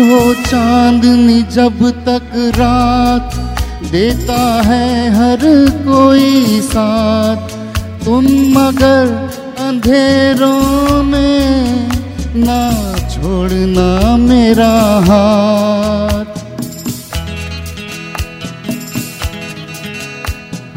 हो 0.03 0.35
चांदनी 0.35 1.43
जब 1.53 1.79
तक 2.07 2.31
रात 2.57 3.35
देता 3.91 4.41
है 4.63 4.87
हर 5.11 5.41
कोई 5.87 6.61
साथ। 6.61 7.55
तुम 8.05 8.25
मगर 8.57 9.11
अंधेरों 9.59 11.03
में 11.03 11.91
ना 12.37 12.61
छोड़ना 13.09 14.17
मेरा 14.17 14.73
हाथ। 15.09 16.41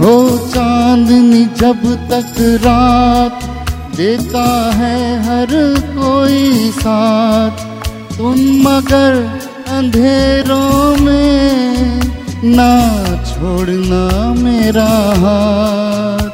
हो 0.01 0.15
चांदनी 0.47 1.45
जब 1.59 1.85
तक 2.11 2.35
रात 2.65 3.43
देता 3.97 4.47
है 4.75 4.97
हर 5.23 5.55
कोई 5.89 6.71
साथ। 6.71 7.64
तुम 8.17 8.35
मगर 8.67 9.15
अंधेरों 9.69 10.97
में 10.97 12.01
ना 12.43 12.71
छोड़ना 13.23 14.33
मेरा 14.33 14.87
हाथ। 15.23 16.29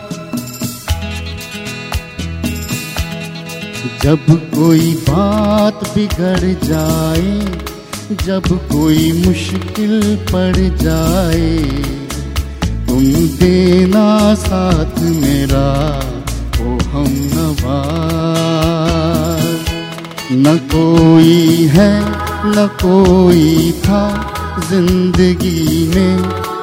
जब 4.04 4.26
कोई 4.56 4.94
बात 5.10 5.84
बिगड़ 5.96 6.54
जाए, 6.64 7.34
जब 8.26 8.48
कोई 8.72 9.12
मुश्किल 9.28 10.16
पड़ 10.34 10.56
जाए, 10.56 11.58
तुम 12.88 13.04
देना 13.38 14.36
साथ 14.36 15.00
मेरा, 15.00 15.68
ओ 16.62 16.78
हम 16.90 17.10
नवा 17.34 18.21
न 20.34 20.58
कोई 20.72 21.68
है, 21.68 21.92
न 22.46 22.68
कोई 22.84 23.72
था 23.86 24.04
ज़िंदगी 24.70 25.88
में 25.96 26.18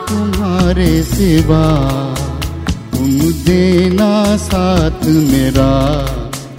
तुम्हारे 0.09 1.03
सिवा। 1.03 1.66
तुम 2.93 3.19
देना 3.45 4.37
साथ 4.37 5.05
मेरा 5.05 5.73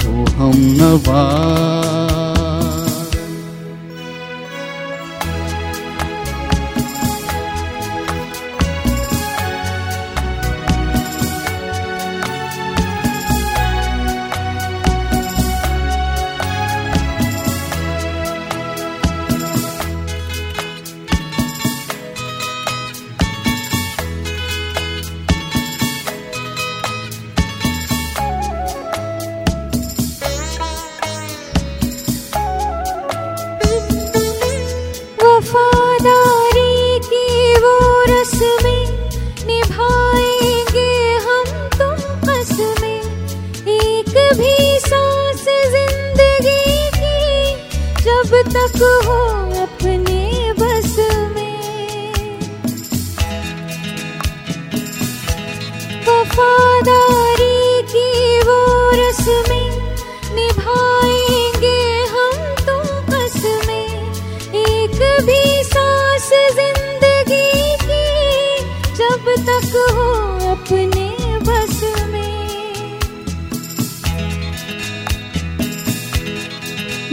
ओ 0.07 0.26
हम 0.38 0.53
नवा 0.82 1.24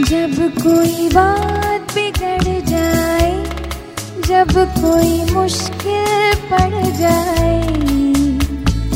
जब 0.09 0.35
कोई 0.57 1.07
बात 1.09 1.93
बिगड़ 1.95 2.61
जाए, 2.65 3.31
जब 4.27 4.51
कोई 4.77 5.13
मुश्किल 5.33 6.33
पड़ 6.51 6.85
जाए, 6.99 7.57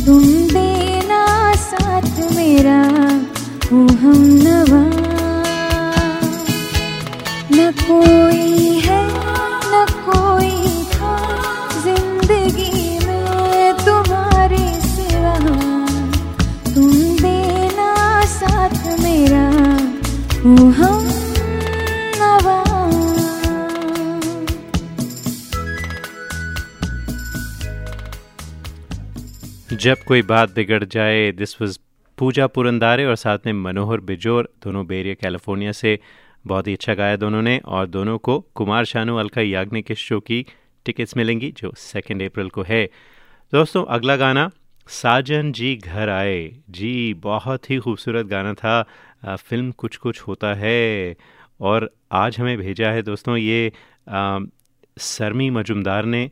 तुम 0.05 0.24
देना 0.53 1.24
साथ 1.64 2.07
मेरा 2.36 2.80
वो 3.72 3.82
हम 4.01 4.22
नवा। 4.45 4.84
न 7.51 7.72
कोई 7.82 8.80
है, 8.86 9.01
न 9.74 9.86
कोई 10.07 10.86
था, 10.93 11.14
ज़िंदगी 11.84 12.99
में 13.07 13.74
तुम्हारे 13.86 14.66
सिवा। 14.88 15.38
तुम 16.74 16.91
देना 17.22 17.91
साथ 18.38 18.80
मेरा 19.03 19.45
वो 20.45 20.70
हम 20.72 20.91
जब 29.82 29.98
कोई 30.08 30.22
बात 30.22 30.54
बिगड़ 30.54 30.84
जाए 30.84 31.32
दिस 31.32 31.62
वाज 31.62 31.78
पूजा 32.18 32.46
पुरंदारे 32.48 33.06
और 33.06 33.16
साथ 33.16 33.46
में 33.46 33.54
मनोहर 33.54 34.00
बिजोर, 34.00 34.50
दोनों 34.64 34.86
बेरिया, 34.88 35.14
कैलिफ़ोर्निया 35.14 35.72
से। 35.72 35.98
बहुत 36.48 36.68
ही 36.68 36.74
अच्छा 36.74 36.94
गाया 36.94 37.16
दोनों 37.16 37.42
ने 37.42 37.58
और 37.58 37.88
दोनों 37.88 38.18
को 38.18 38.40
कुमार 38.56 38.86
शानू, 38.86 39.16
अलका 39.18 39.42
याग्निक 39.42 39.86
के 39.86 39.96
शो 39.96 40.20
की 40.20 40.46
टिकट्स 40.86 41.18
मिलेंगी, 41.18 41.52
जो 41.52 41.72
सेकेंड 41.78 42.22
अप्रैल 42.24 42.50
को 42.50 42.64
है। 42.68 42.86
दोस्तों, 43.54 43.84
अगला 43.86 44.16
गाना, 44.16 44.50
साजन 44.88 45.52
जी 45.52 45.76
घर 45.76 46.10
आए। 46.10 46.38
जी, 46.70 47.14
बहुत 47.14 47.70
ही 47.70 47.78
खूबसूरत 47.78 48.26
गाना 48.26 48.54
था। 48.54 48.82
फ़िल्म 49.26 49.72
कुछ 49.72 49.98
कुछ 49.98 50.22
होता 50.22 50.54
है 50.54 51.16
और 51.62 51.90
आज 52.12 52.40
हमें 52.40 52.58
भेजा 52.58 52.92
है 52.92 53.02
दोस्तों, 53.02 53.38
ये 53.38 53.72
सरमी 55.00 55.50
मजुमदार 55.50 56.06
ने। 56.06 56.30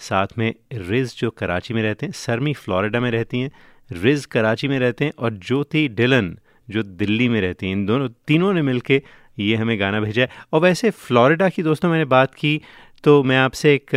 साथ 0.00 0.38
में 0.38 0.52
रिज 0.72 1.14
जो 1.18 1.30
कराची 1.30 1.74
में 1.74 1.82
रहते 1.82 2.06
हैं, 2.06 2.12
सरमी 2.12 2.52
फ्लोरिडा 2.54 3.00
में 3.00 3.10
रहती 3.10 3.40
हैं, 3.40 3.50
रिज 3.90 4.24
कराची 4.26 4.68
में 4.68 4.78
रहते 4.78 5.04
हैं 5.04 5.12
और 5.18 5.38
ज्योति 5.38 5.86
डिलन 5.88 6.36
जो 6.68 6.82
दिल्ली 6.82 7.28
में 7.28 7.40
रहती 7.40 7.66
हैं। 7.66 7.72
इन 7.72 7.84
दोनों, 7.86 8.08
तीनों 8.26 8.52
ने 8.52 8.62
मिलके 8.62 9.02
ये 9.38 9.56
हमें 9.56 9.78
गाना 9.80 10.00
भेजा 10.00 10.22
है। 10.22 10.28
और 10.52 10.60
वैसे 10.60 10.90
फ्लोरिडा 10.90 11.48
की 11.48 11.62
दोस्तों 11.62 11.88
मैंने 11.90 12.04
बात 12.04 12.34
की 12.34 12.60
तो 13.04 13.22
मैं 13.22 13.36
आपसे 13.36 13.74
एक 13.74 13.94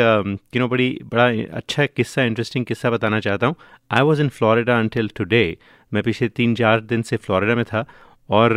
यू 0.56 0.60
नो 0.60 0.68
बड़ी 0.68 0.90
बड़ा 1.06 1.26
अच्छा 1.58 1.86
किस्सा 1.86 2.24
इंटरेस्टिंग 2.24 2.66
किस्सा 2.66 2.90
बताना 2.90 3.20
चाहता 3.20 3.48
हूँ। 3.48 3.56
I 3.92 4.02
was 4.02 4.22
in 4.22 4.30
Florida 4.30 4.80
until 4.80 5.10
today 5.16 5.58
मैं 5.92 6.04
पिछले 6.04 6.28
तीन 6.30 6.56
चार 6.56 6.82
दिन 6.82 7.02
से 7.02 7.18
फ्लोरिडा 7.18 7.56
में 7.56 7.64
था 7.66 7.86
और 8.30 8.54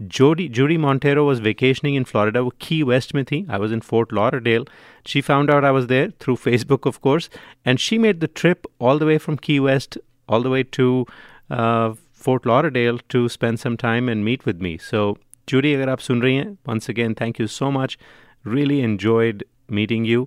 Jodi 0.00 0.48
Judy 0.56 0.76
Montero 0.76 1.24
was 1.26 1.42
vacationing 1.42 1.96
in 1.96 2.04
Florida 2.04 2.40
वो 2.40 2.52
की 2.60 2.82
वेस्ट 2.82 3.14
में 3.14 3.24
थी 3.24 3.44
I 3.50 3.58
was 3.58 3.72
in 3.74 3.80
Fort 3.84 4.12
Lauderdale 4.14 4.66
she 5.06 5.20
found 5.20 5.50
out 5.50 5.64
I 5.64 5.72
was 5.72 5.86
there 5.88 6.12
through 6.20 6.34
Facebook 6.44 6.86
of 6.86 6.98
course 7.02 7.30
and 7.66 7.78
she 7.78 7.98
made 7.98 8.18
the 8.18 8.28
trip 8.36 8.68
all 8.80 8.98
the 8.98 9.02
way 9.02 9.18
from 9.18 9.36
Key 9.42 9.58
West 9.58 9.98
all 10.28 10.42
the 10.42 10.50
way 10.50 10.62
to 10.62 11.06
uh, 11.50 11.94
Fort 12.14 12.46
Lauderdale 12.46 12.98
to 13.08 13.28
spend 13.28 13.60
some 13.60 13.76
time 13.76 14.08
and 14.08 14.24
meet 14.24 14.44
with 14.44 14.60
me. 14.60 14.76
So, 14.80 15.18
Judy, 15.48 15.74
अगर 15.74 15.88
आप 15.88 15.98
सुन 15.98 16.22
रही 16.22 16.34
हैं 16.36 16.56
once 16.68 16.90
again, 16.94 17.14
thank 17.14 17.40
you 17.40 17.48
so 17.48 17.70
much. 17.78 17.98
Really 18.44 18.80
enjoyed 18.88 19.44
meeting 19.70 20.08
you. 20.12 20.26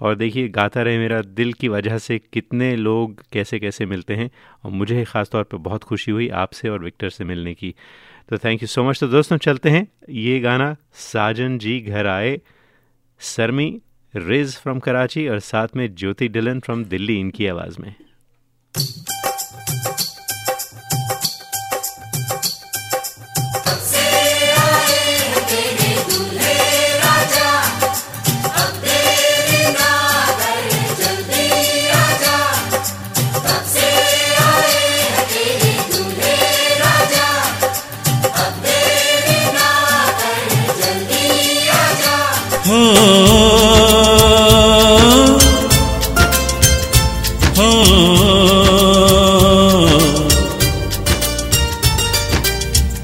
और 0.00 0.14
देखिए 0.16 0.48
गाता 0.48 0.82
रहे 0.82 0.98
मेरा 0.98 1.20
दिल 1.22 1.52
की 1.52 1.68
वजह 1.68 1.98
से 1.98 2.18
कितने 2.32 2.74
लोग 2.76 3.22
कैसे 3.32 3.58
कैसे 3.60 3.86
मिलते 3.86 4.14
हैं 4.16 4.30
और 4.64 4.70
मुझे 4.70 5.04
ख़ास 5.04 5.30
तौर 5.30 5.42
पे 5.44 5.56
बहुत 5.66 5.84
खुशी 5.84 6.10
हुई 6.10 6.28
आपसे 6.44 6.68
और 6.68 6.84
विक्टर 6.84 7.10
से 7.10 7.24
मिलने 7.24 7.54
की 7.54 7.74
तो 8.30 8.38
थैंक 8.38 8.62
यू 8.62 8.66
सो 8.66 8.84
मच 8.84 9.00
तो 9.00 9.06
दोस्तों 9.08 9.36
चलते 9.36 9.70
हैं। 9.70 9.86
ये 10.10 10.40
गाना 10.40 10.76
साजन 10.94 11.58
जी 11.58 11.80
घर 11.80 12.06
आए। 12.06 12.40
सरमी 13.20 13.80
रिज 14.16 14.56
फ्रॉम 14.56 14.78
कराची 14.78 15.28
और 15.28 15.38
साथ 15.38 15.68
में 15.76 15.94
ज्योति 15.94 16.28
डिलन 16.28 16.60
फ्रॉम 16.60 16.84
दिल्ली, 16.84 17.20
इनकी 17.20 17.46
आवाज़ 17.46 17.80
में। 17.80 17.94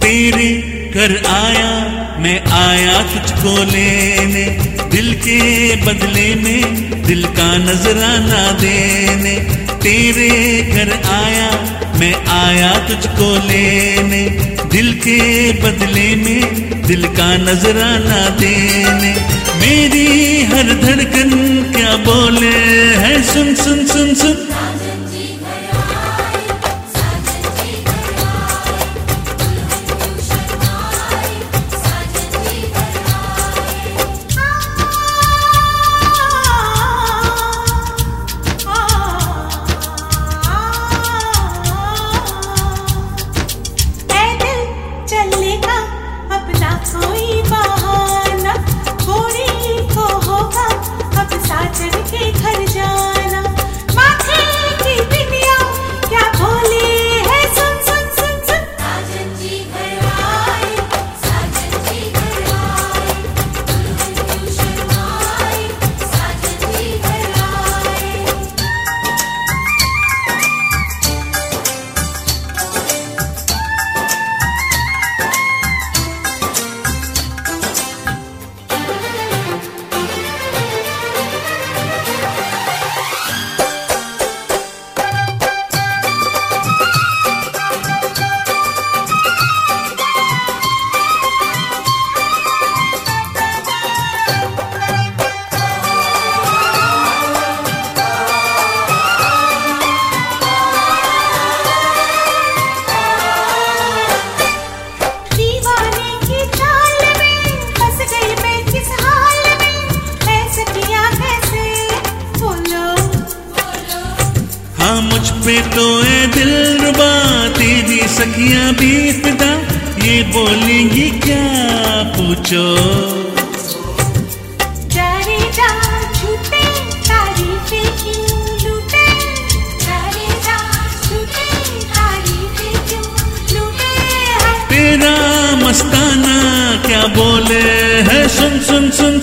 तेरे 0.01 0.57
घर 0.95 1.23
आया, 1.27 1.71
मैं 2.19 2.47
आया 2.47 3.03
तुझको 3.03 3.65
लेने, 3.73 4.45
दिल 4.91 5.15
के 5.15 5.77
बदले 5.77 6.35
में, 6.35 6.91
दिल 7.03 7.25
का 7.25 7.57
नजराना 7.57 8.53
देने। 8.53 9.35
तेरे 9.75 10.29
घर 10.63 10.93
आया, 11.11 11.51
मैं 12.01 12.27
आया 12.27 12.73
तुझको 12.75 13.47
लेने, 13.47 14.25
दिल 14.69 14.93
के 14.93 15.53
बदले 15.53 16.15
में, 16.15 16.71
दिल 16.87 17.07
का 17.07 17.37
नजराना 17.37 18.29
देने। 18.29 19.36
मेरी 19.67 20.43
हर 20.43 20.69
धड़कन 20.83 21.31
क्या 21.77 21.97
बोले 21.97 22.51
है? 23.03 23.23
सुन 23.23 23.55
सुन 23.55 23.87
सुन 23.87 24.15
सुन। 24.15 24.33
पैदल 24.33 24.76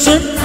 सुन 0.03 0.42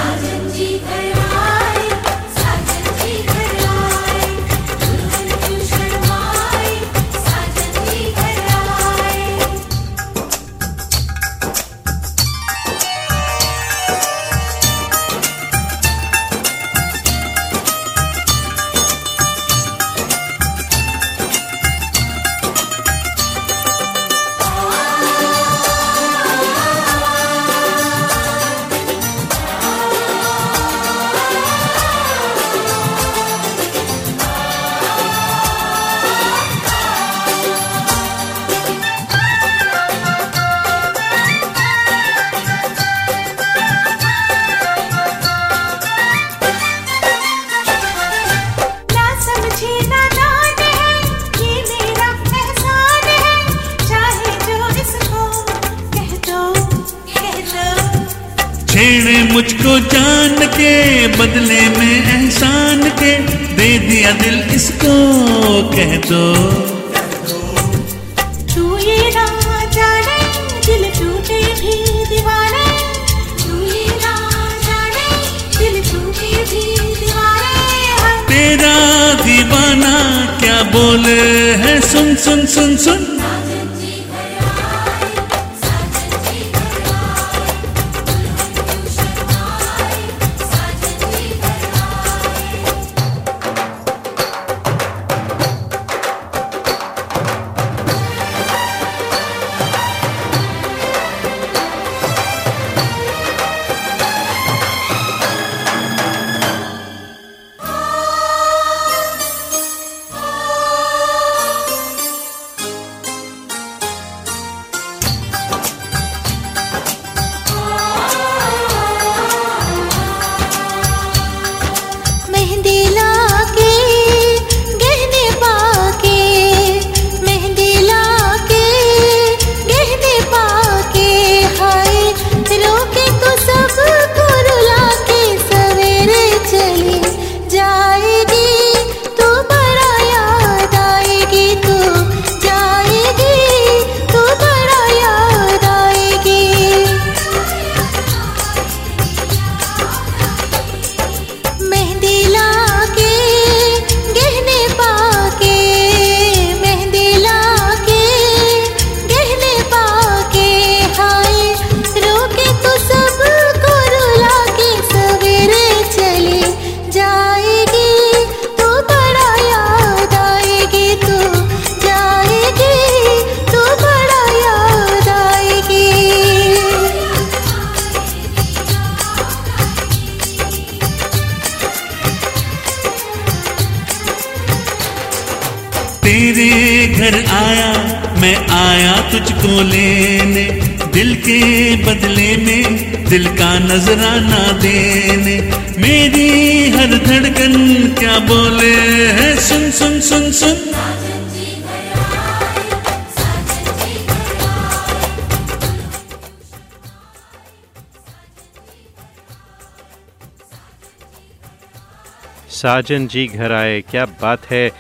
साजन 212.59 213.07
जी 213.07 213.27
घर 213.27 213.53
आए, 213.53 213.81
क्या 213.81 214.05
बात 214.21 214.47
है। 214.51 214.71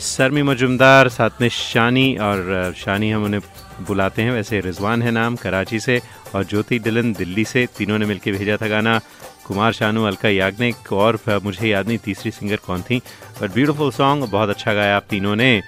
सरमी 0.00 0.42
मजुमदार, 0.42 1.08
साथ 1.08 1.40
में 1.40 1.48
शानी 1.48 2.16
और 2.16 2.72
शानी 2.76 3.10
हम 3.10 3.24
उन्हें 3.24 3.40
बुलाते 3.86 4.22
हैं। 4.22 4.32
वैसे 4.32 4.60
रिजवान 4.60 5.02
है 5.02 5.10
नाम 5.10 5.36
कराची 5.36 5.80
से 5.80 6.00
और 6.34 6.44
ज्योति 6.44 6.78
डिलन 6.78 7.12
दिल्ली 7.12 7.44
से। 7.44 7.66
तीनों 7.78 7.98
ने 7.98 8.06
मिलकर 8.06 8.32
भेजा 8.32 8.56
था 8.56 8.68
गाना। 8.68 8.98
कुमार 9.46 9.72
शानू, 9.72 10.04
अलका 10.04 10.28
याग्निक 10.28 10.92
और 10.92 11.18
मुझे 11.44 11.68
याद 11.68 11.88
नहीं, 11.88 11.98
तीसरी 11.98 12.30
सिंगर 12.30 12.56
कौन 12.56 12.82
थी। 12.82 13.00
बट 13.42 13.52
ब्यूटीफुल 13.52 13.90
सॉन्ग 13.90 14.24
बहुत 14.24 14.50
अच्छा 14.50 14.74
गाया 14.74 14.96
आप 14.96 15.06
तीनों 15.10 15.36
ने। 15.36 15.62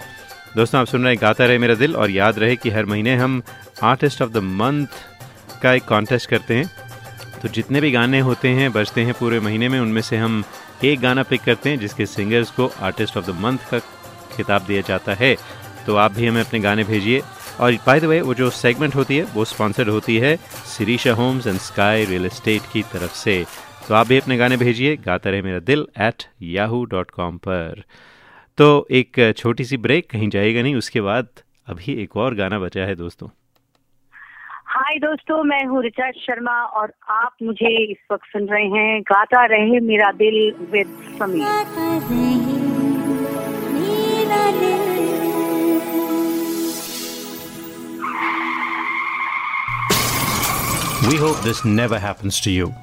दोस्तों, 0.56 0.80
आप 0.80 0.86
सुन 0.86 1.02
रहे 1.02 1.12
हैं 1.12 1.22
गाता 1.22 1.46
रहे 1.46 1.58
मेरा 1.58 1.74
दिल 1.74 1.96
और 1.96 2.10
याद 2.10 2.38
रहे 2.38 2.56
कि 2.56 2.70
हर 2.70 2.86
महीने 2.86 3.16
हम 3.16 3.42
आर्टिस्ट 3.82 4.22
ऑफ़ 4.22 4.30
द 4.30 4.36
मंथ 4.36 4.86
का 5.62 5.72
एक 5.72 5.84
कॉन्टेस्ट 5.84 6.30
करते 6.30 6.54
हैं। 6.54 6.70
तो 7.42 7.48
जितने 7.48 7.80
भी 7.80 7.90
गाने 7.90 8.20
होते 8.20 8.48
हैं, 8.48 8.72
बजते 8.72 9.02
हैं 9.02 9.14
पूरे 9.14 9.40
महीने 9.40 9.68
में, 9.68 9.80
उनमें 9.80 10.02
से 10.02 10.16
हम 10.16 10.44
एक 10.84 11.00
गाना 11.00 11.22
पिक 11.22 11.40
करते 11.42 11.70
हैं, 11.70 11.78
जिसके 11.78 12.06
सिंगर्स 12.06 12.50
को 12.50 12.66
आर्टिस्ट 12.66 13.16
ऑफ़ 13.16 13.26
द 13.26 13.30
मंथ 13.30 13.58
का 13.70 13.78
खिताब 14.36 14.62
दिया 14.62 14.80
जाता 14.80 15.14
है। 15.14 15.36
तो 15.86 15.96
आप 15.96 16.12
भी 16.12 16.26
हमें 16.26 16.40
अपने 16.40 16.60
गाने 16.60 16.84
भेजिए। 16.84 17.22
और 17.60 17.72
बाय 17.72 18.00
द 18.00 18.04
वे 18.04 18.20
वो 18.20 18.34
जो 18.34 18.50
सेगमेंट 18.50 18.94
होती 18.94 19.16
है, 19.16 19.24
वो 19.24 19.44
स्पॉन्सर्ड 19.44 19.88
होती 19.88 20.18
है 20.18 20.36
Sirisha 20.76 21.12
Homes 21.12 21.46
and 21.46 21.58
Sky 21.58 22.04
Real 22.04 22.26
Estate 22.26 22.62
की 22.72 22.82
तरफ़ 22.82 23.14
से। 23.14 23.46
तो 23.88 23.94
आप 23.94 24.06
भी 24.06 24.18
अपने 24.18 24.36
गाने 24.36 24.56
भेजिए। 24.56 24.96
गाता 24.96 25.30
रहे 25.30 25.42
मेरा 25.42 25.58
दिल 25.58 25.86
एट 25.98 26.24
याहू 26.42 26.84
डॉट 26.84 27.10
कॉम 27.10 27.36
पर। 27.36 27.82
तो 28.56 28.88
एक 28.90 29.34
छोटी 29.36 29.64
सी 29.64 29.76
ब्रेक 29.76 30.10
कहीं 30.10 30.28
जाएगा 30.28 30.62
नहीं, 30.62 30.74
उसके 30.74 31.00
बाद 31.00 31.26
अभी 31.66 32.02
एक 32.02 32.16
और 32.16 32.34
गाना 32.34 32.58
बचा 32.58 32.82
है 32.82 32.94
दोस्तों। 32.94 33.28
हाय 34.85 34.97
दोस्तों 34.99 35.43
मैं 35.43 35.63
हूँ 35.67 35.81
रिचा 35.83 36.09
शर्मा 36.11 36.53
और 36.79 36.91
आप 37.11 37.35
मुझे 37.43 37.69
इस 37.91 37.97
वक्त 38.11 38.25
सुन 38.33 38.47
रहे 38.49 38.67
हैं 38.77 39.01
गाता 39.11 39.45
रहे 39.53 39.79
मेरा 39.87 40.11
दिल 40.21 40.39
with 40.71 40.95
Sameer 41.19 42.59
We 51.03 51.17
hope 51.17 51.39
this 51.43 51.65
never 51.65 51.97
happens 51.99 52.39
to 52.41 52.51
you. 52.51 52.73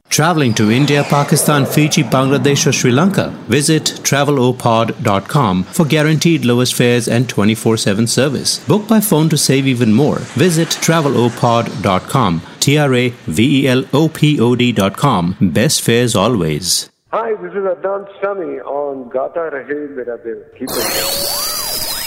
Traveling 0.11 0.53
to 0.55 0.69
India, 0.69 1.05
Pakistan, 1.05 1.65
Fiji, 1.65 2.03
Bangladesh, 2.03 2.67
or 2.67 2.73
Sri 2.73 2.91
Lanka? 2.91 3.29
Visit 3.47 3.85
travelopod.com 4.03 5.63
for 5.63 5.85
guaranteed 5.85 6.43
lowest 6.43 6.75
fares 6.75 7.07
and 7.07 7.29
24 7.29 7.77
7 7.77 8.07
service. 8.07 8.59
Book 8.67 8.89
by 8.89 8.99
phone 8.99 9.29
to 9.29 9.37
save 9.37 9.65
even 9.65 9.93
more. 9.93 10.19
Visit 10.45 10.67
travelopod.com. 10.67 12.41
T 12.59 12.77
R 12.77 12.93
A 12.93 13.09
V 13.09 13.61
E 13.61 13.67
L 13.69 13.85
O 13.93 14.09
P 14.09 14.37
O 14.41 14.53
D.com. 14.53 15.37
Best 15.39 15.81
fares 15.81 16.13
always. 16.13 16.89
Hi, 17.11 17.31
this 17.41 17.51
is 17.51 17.63
Adnan 17.75 18.05
Sami 18.21 18.59
on 18.59 19.07
Gata 19.09 19.49
Rahe 19.55 19.95
Mera. 19.95 20.17
Keep 20.57 20.69
it. 20.71 21.50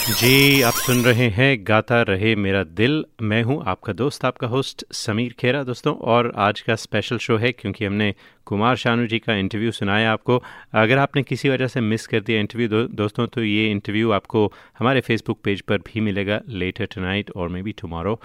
जी 0.05 0.61
आप 0.63 0.73
सुन 0.77 0.99
रहे 1.05 1.29
हैं 1.31 1.57
गाता 1.67 2.01
रहे 2.03 2.35
मेरा 2.37 2.63
दिल। 2.79 3.05
मैं 3.23 3.43
हूँ 3.43 3.63
आपका 3.67 3.93
दोस्त 3.93 4.25
आपका 4.25 4.47
होस्ट 4.47 4.85
समीर 4.93 5.35
खेरा 5.39 5.63
दोस्तों 5.65 5.95
और 6.13 6.31
आज 6.37 6.61
का 6.61 6.75
स्पेशल 6.75 7.19
शो 7.19 7.37
है 7.37 7.53
क्योंकि 7.53 7.85
हमने 7.85 8.13
कुमार 8.47 8.77
शानू 8.77 9.07
जी 9.07 9.19
का 9.19 9.35
इंटरव्यू 9.35 9.71
सुनाया 9.73 10.13
आपको। 10.13 10.37
अगर 10.75 10.99
आपने 10.99 11.23
किसी 11.23 11.49
वजह 11.49 11.67
से 11.67 11.81
मिस 11.81 12.07
कर 12.07 12.21
दिया 12.21 12.41
इंटरव्यू 12.41 12.69
दो, 12.69 12.83
दोस्तों 12.85 13.27
तो 13.27 13.43
ये 13.43 13.71
इंटरव्यू 13.71 14.11
आपको 14.11 14.47
हमारे 14.79 15.01
फेसबुक 15.01 15.41
पेज 15.45 15.61
पर 15.61 15.79
भी 15.87 16.01
मिलेगा 16.01 16.41
लेटर 16.49 16.89
टुनाइट 16.95 17.31
और 17.37 17.49
maybe 17.63 17.73
tomorrow 17.73 18.21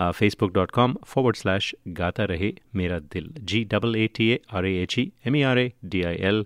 Facebook 0.00 0.54
dot 0.54 0.70
com 0.70 0.96
forward 1.06 1.36
slash 1.36 1.74
Gaata 1.88 2.24
Rahe 2.24 2.52
Mera 2.76 2.98
Dil. 3.14 3.32
G 3.40 3.64
double 3.72 3.96
A 3.96 4.06
T 4.16 4.30
A 4.30 4.40
R 4.52 4.66
A 4.66 4.74
H 4.82 4.98
E 4.98 5.10
M 5.26 5.36
E 5.36 5.42
R 5.42 5.58
A 5.58 5.70
D 5.84 6.02
I 6.02 6.16
L 6.32 6.44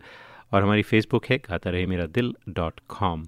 और 0.53 0.63
हमारी 0.63 0.83
Facebook 0.85 1.27
है 1.31 1.39
गाता 1.51 1.71
रहे 1.71 1.87
मेरा 1.87 2.07
दिल 2.15 2.35
dot 2.49 2.81
com 2.89 3.27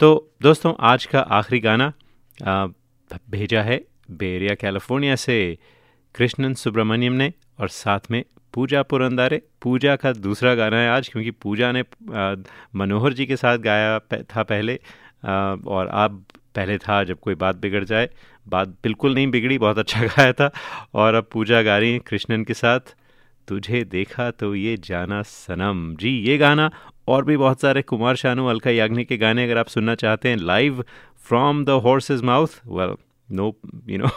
तो 0.00 0.08
दोस्तों, 0.42 0.72
आज 0.78 1.04
का 1.06 1.20
आखिरी 1.20 1.58
गाना 1.60 1.92
भेजा 3.30 3.60
है 3.62 3.80
बेरिया 4.12 4.54
कैलिफ़ोर्निया 4.54 5.14
से 5.16 5.36
कृष्णन 6.14 6.54
सुब्रमण्यम 6.54 7.12
ने 7.12 7.32
और 7.60 7.68
साथ 7.68 8.10
में 8.10 8.22
पूजा 8.54 8.82
पुरंदारे। 8.82 9.40
पूजा 9.62 9.94
का 9.96 10.12
दूसरा 10.12 10.54
गाना 10.54 10.76
है 10.76 10.90
आज, 10.90 11.08
क्योंकि 11.08 11.30
पूजा 11.30 11.70
ने 11.72 11.84
मनोहर 12.76 13.12
जी 13.12 13.26
के 13.26 13.36
साथ 13.36 13.58
गाया 13.58 13.98
था 14.12 14.42
पहले 14.42 14.78
और 15.24 15.86
अब 15.86 16.24
पहले 16.54 16.78
था 16.78 17.02
जब 17.04 17.20
कोई 17.20 17.34
बात 17.34 17.56
बिगड़ 17.56 17.84
जाए। 17.84 18.10
बात 18.46 18.68
बिल्कुल 18.68 19.14
नहीं 19.14 19.30
बिगड़ी, 19.30 19.58
बहुत 19.58 19.78
अच्छा 19.78 20.02
गाया 20.06 20.32
था। 20.32 20.50
और 20.94 21.14
अब 21.14 21.28
पूजा 21.32 21.62
गा 21.62 21.78
रही 21.78 21.92
हैं 21.92 22.00
कृष्णन 22.00 22.44
के 22.44 22.54
साथ, 22.54 22.94
तुझे 23.48 23.82
देखा 23.84 24.30
तो 24.30 24.54
ये 24.54 24.76
जाना 24.84 25.22
सनम। 25.22 25.94
जी, 25.96 26.10
ये 26.20 26.36
गाना 26.38 26.70
और 27.08 27.24
भी 27.24 27.36
बहुत 27.36 27.60
सारे 27.60 27.82
कुमार 27.82 28.16
शानू, 28.16 28.46
अलका 28.46 28.70
याग्निक 28.70 29.08
के 29.08 29.16
गाने 29.16 29.44
अगर 29.44 29.58
आप 29.58 29.66
सुनना 29.68 29.94
चाहते 29.94 30.28
हैं 30.28 30.36
live 30.36 30.84
from 31.28 31.64
the 31.64 31.80
horse's 31.84 32.22
mouth 32.22 32.60
well 32.66 32.94
no 33.30 33.46
you 33.88 33.98
know 33.98 34.08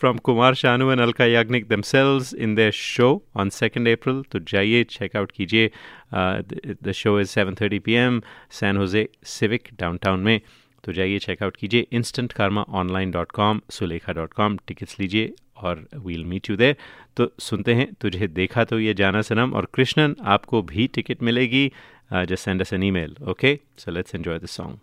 from 0.00 0.16
Kumar 0.18 0.54
Shanu 0.54 0.90
and 0.92 1.00
Alka 1.00 1.24
Yagnik 1.24 1.68
themselves 1.68 2.32
in 2.34 2.54
their 2.54 2.70
show 2.72 3.10
on 3.36 3.48
second 3.48 3.88
April 3.88 4.22
तो 4.32 4.38
जाइए 4.52 4.84
चेकआउट 4.84 5.32
कीजिए 5.32 5.70
the 6.14 6.92
show 6.94 7.18
is 7.20 7.28
seven 7.28 7.54
thirty 7.54 7.78
P 7.78 7.92
M 7.94 8.20
San 8.50 8.76
Jose 8.76 9.08
Civic 9.24 9.68
downtown 9.80 10.20
में 10.20 10.40
तो 10.84 10.92
जाइए 10.92 11.18
checkout 11.18 11.56
कीजिए 11.56 11.86
Instant 11.92 12.32
Karma 12.32 12.62
online 12.80 13.10
dot 13.10 13.32
com 13.32 13.60
Sulekha 13.70 14.12
dot 14.12 14.32
com 14.32 14.56
tickets 14.66 15.00
लीजिए 15.00 15.32
और 15.62 15.84
we'll 15.96 16.24
meet 16.24 16.50
you 16.50 16.56
there 16.56 16.76
तो 17.16 17.30
सुनते 17.40 17.74
हैं, 17.74 17.88
तुझे 18.00 18.26
देखा 18.28 18.64
तो 18.64 18.78
ये 18.80 18.94
जाना 18.94 19.22
सनम 19.22 19.52
और 19.54 19.68
कृष्णन, 19.74 20.16
आपको 20.24 20.62
भी 20.64 20.86
टिकट 20.94 21.22
मिलेगी 21.22 21.66
just 22.12 22.44
send 22.44 22.60
us 22.60 22.72
an 22.72 22.82
email 22.82 23.16
okay 23.30 23.58
so 23.78 23.90
let's 23.92 24.14
enjoy 24.14 24.38
this 24.38 24.50
song 24.50 24.78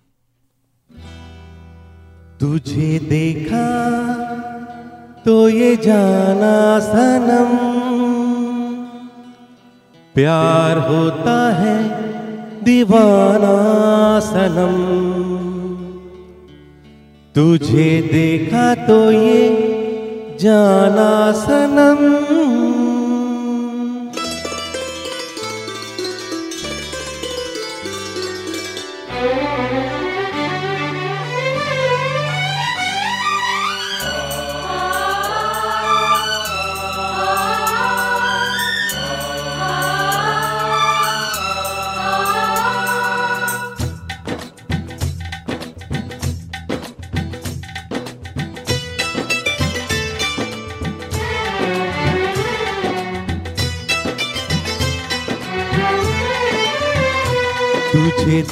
तुझे 2.40 2.98
देखा 3.10 3.66
तो 5.26 5.36
ये 5.50 5.76
जाना 5.76 6.80
सनम। 6.80 7.54
प्यार 10.16 10.78
होता 10.88 11.38
है 11.54 11.78
दीवाना 12.64 13.56
सनम। 14.22 14.76
तुझे 17.36 17.90
देखा 18.12 18.74
तो 18.86 19.00
ये 19.12 19.40
जाना 20.40 21.32
सनम। 21.32 22.25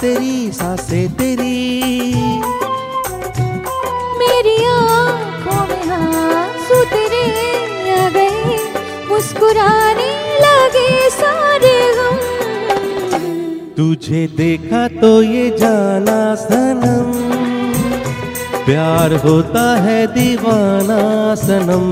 तेरी 0.00 0.50
सासे 0.52 1.00
तेरी। 1.18 1.56
मेरी 4.20 4.56
आँखों 4.66 5.62
में 5.68 5.90
आँसू 5.94 6.78
तेरे 6.92 7.24
आ 7.92 8.08
गए 8.08 8.56
मुस्कुराने 9.10 10.10
लगे 10.38 11.10
सारे 11.10 11.74
हम 11.98 12.18
तुझे 13.76 14.26
देखा 14.36 14.86
तो 15.00 15.10
ये 15.22 15.48
जाना 15.58 16.20
सनम। 16.36 17.12
प्यार 18.64 19.14
होता 19.24 19.66
है 19.82 20.06
दीवाना 20.14 21.00
सनम। 21.36 21.86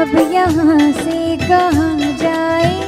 अब 0.00 0.16
यहाँ 0.32 0.90
से 0.92 1.36
कहा 1.36 1.90
जाए? 2.22 2.81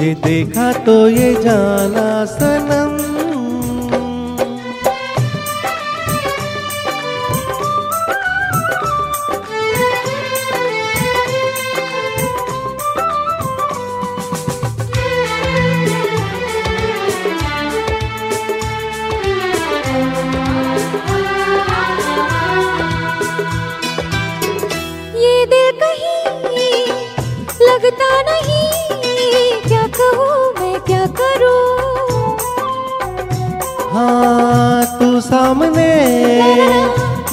तुझे 0.00 0.14
देखा 0.16 0.72
तो 0.84 0.94
ये 1.08 1.32
जाना 1.42 2.24
सनम 2.26 2.89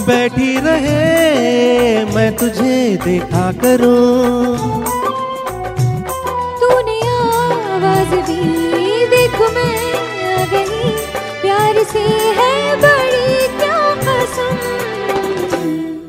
बैठी 0.07 0.51
रहे 0.59 2.05
मैं 2.15 2.29
तुझे 2.37 2.75
देखा 3.03 3.45
करूँ। 3.61 4.57
तूने 6.59 6.99
आवाज़ 7.07 8.13
दी 8.29 8.43
देखो 9.13 9.49
मैं 9.55 9.73
आ 10.27 10.45
गई 10.53 10.91
प्यार 11.41 11.83
से 11.91 12.05
है 12.39 12.55
बड़ी 12.83 13.47
क्या 13.57 13.79
कसम। 14.05 14.55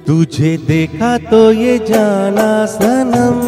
तुझे 0.06 0.56
देखा 0.66 1.16
तो 1.26 1.40
ये 1.54 1.78
जाना 1.88 2.48
सनम। 2.76 3.42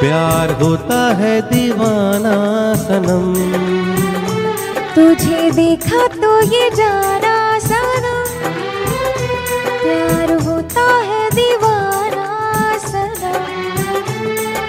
प्यार 0.00 0.50
होता 0.62 1.02
है 1.16 1.34
दीवाना 1.50 2.38
सनम। 2.84 3.26
तुझे 4.94 5.50
देखा 5.52 6.06
तो 6.16 6.40
ये 6.54 6.70
जाना 6.76 7.31
प्यार 10.72 11.04
है 11.04 11.30
दीवाना 11.30 12.78
सनम 12.78 13.44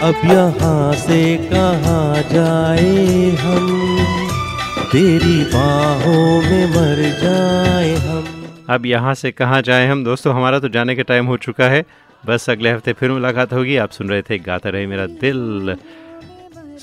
अब 0.08 0.16
यहाँ 0.26 0.94
से 0.96 1.38
कहाँ 1.38 2.22
जाए 2.24 3.30
हम? 3.30 3.68
तेरी 4.92 5.44
बाहों 5.44 6.42
में 6.42 6.66
मर 6.68 7.02
जाए 7.22 7.96
हम। 7.96 8.26
अब 8.70 8.86
यहाँ 8.86 9.14
से 9.14 9.32
कहाँ 9.32 9.62
जाएँ 9.62 9.88
हम? 9.88 10.04
दोस्तों 10.04 10.34
हमारा 10.36 10.60
तो 10.60 10.70
जाने 10.70 10.96
का 10.96 11.04
टाइम 11.04 11.26
हो 11.26 11.38
चुका 11.38 11.70
है। 11.70 11.84
बस 12.26 12.50
अगले 12.50 12.72
हफ़्ते 12.72 12.94
फिर 12.94 13.12
मुलाकात 13.12 13.54
होगी। 13.54 13.78
आप 13.78 13.92
सुन 13.92 14.10
रहे 14.10 14.22
थे 14.22 14.38
गाता 14.40 14.70
रहे 14.70 14.86
मेरा 14.88 15.06
दिल। 15.06 15.76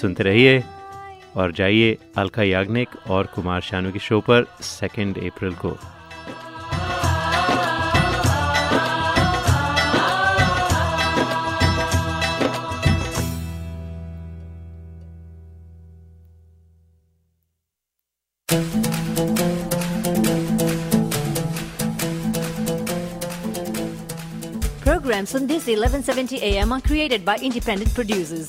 सुनते 0.01 0.23
रहिए 0.23 0.63
और 1.37 1.53
जाइए 1.53 1.97
अलका 2.19 2.43
याग्निक 2.43 2.89
और 3.11 3.27
कुमार 3.27 3.61
शानू 3.61 3.91
की 3.91 3.99
शो 3.99 4.21
पर 4.21 4.47
सेकेंड 4.61 5.19
अप्रैल 5.19 5.53
को। 5.53 5.77
Programs 25.21 25.35
on 25.35 25.47
this 25.47 25.67
1170 25.67 26.41
AM 26.41 26.73
are 26.73 26.81
created 26.81 27.27
by 27.27 27.37
independent 27.37 27.95
producers. 27.95 28.49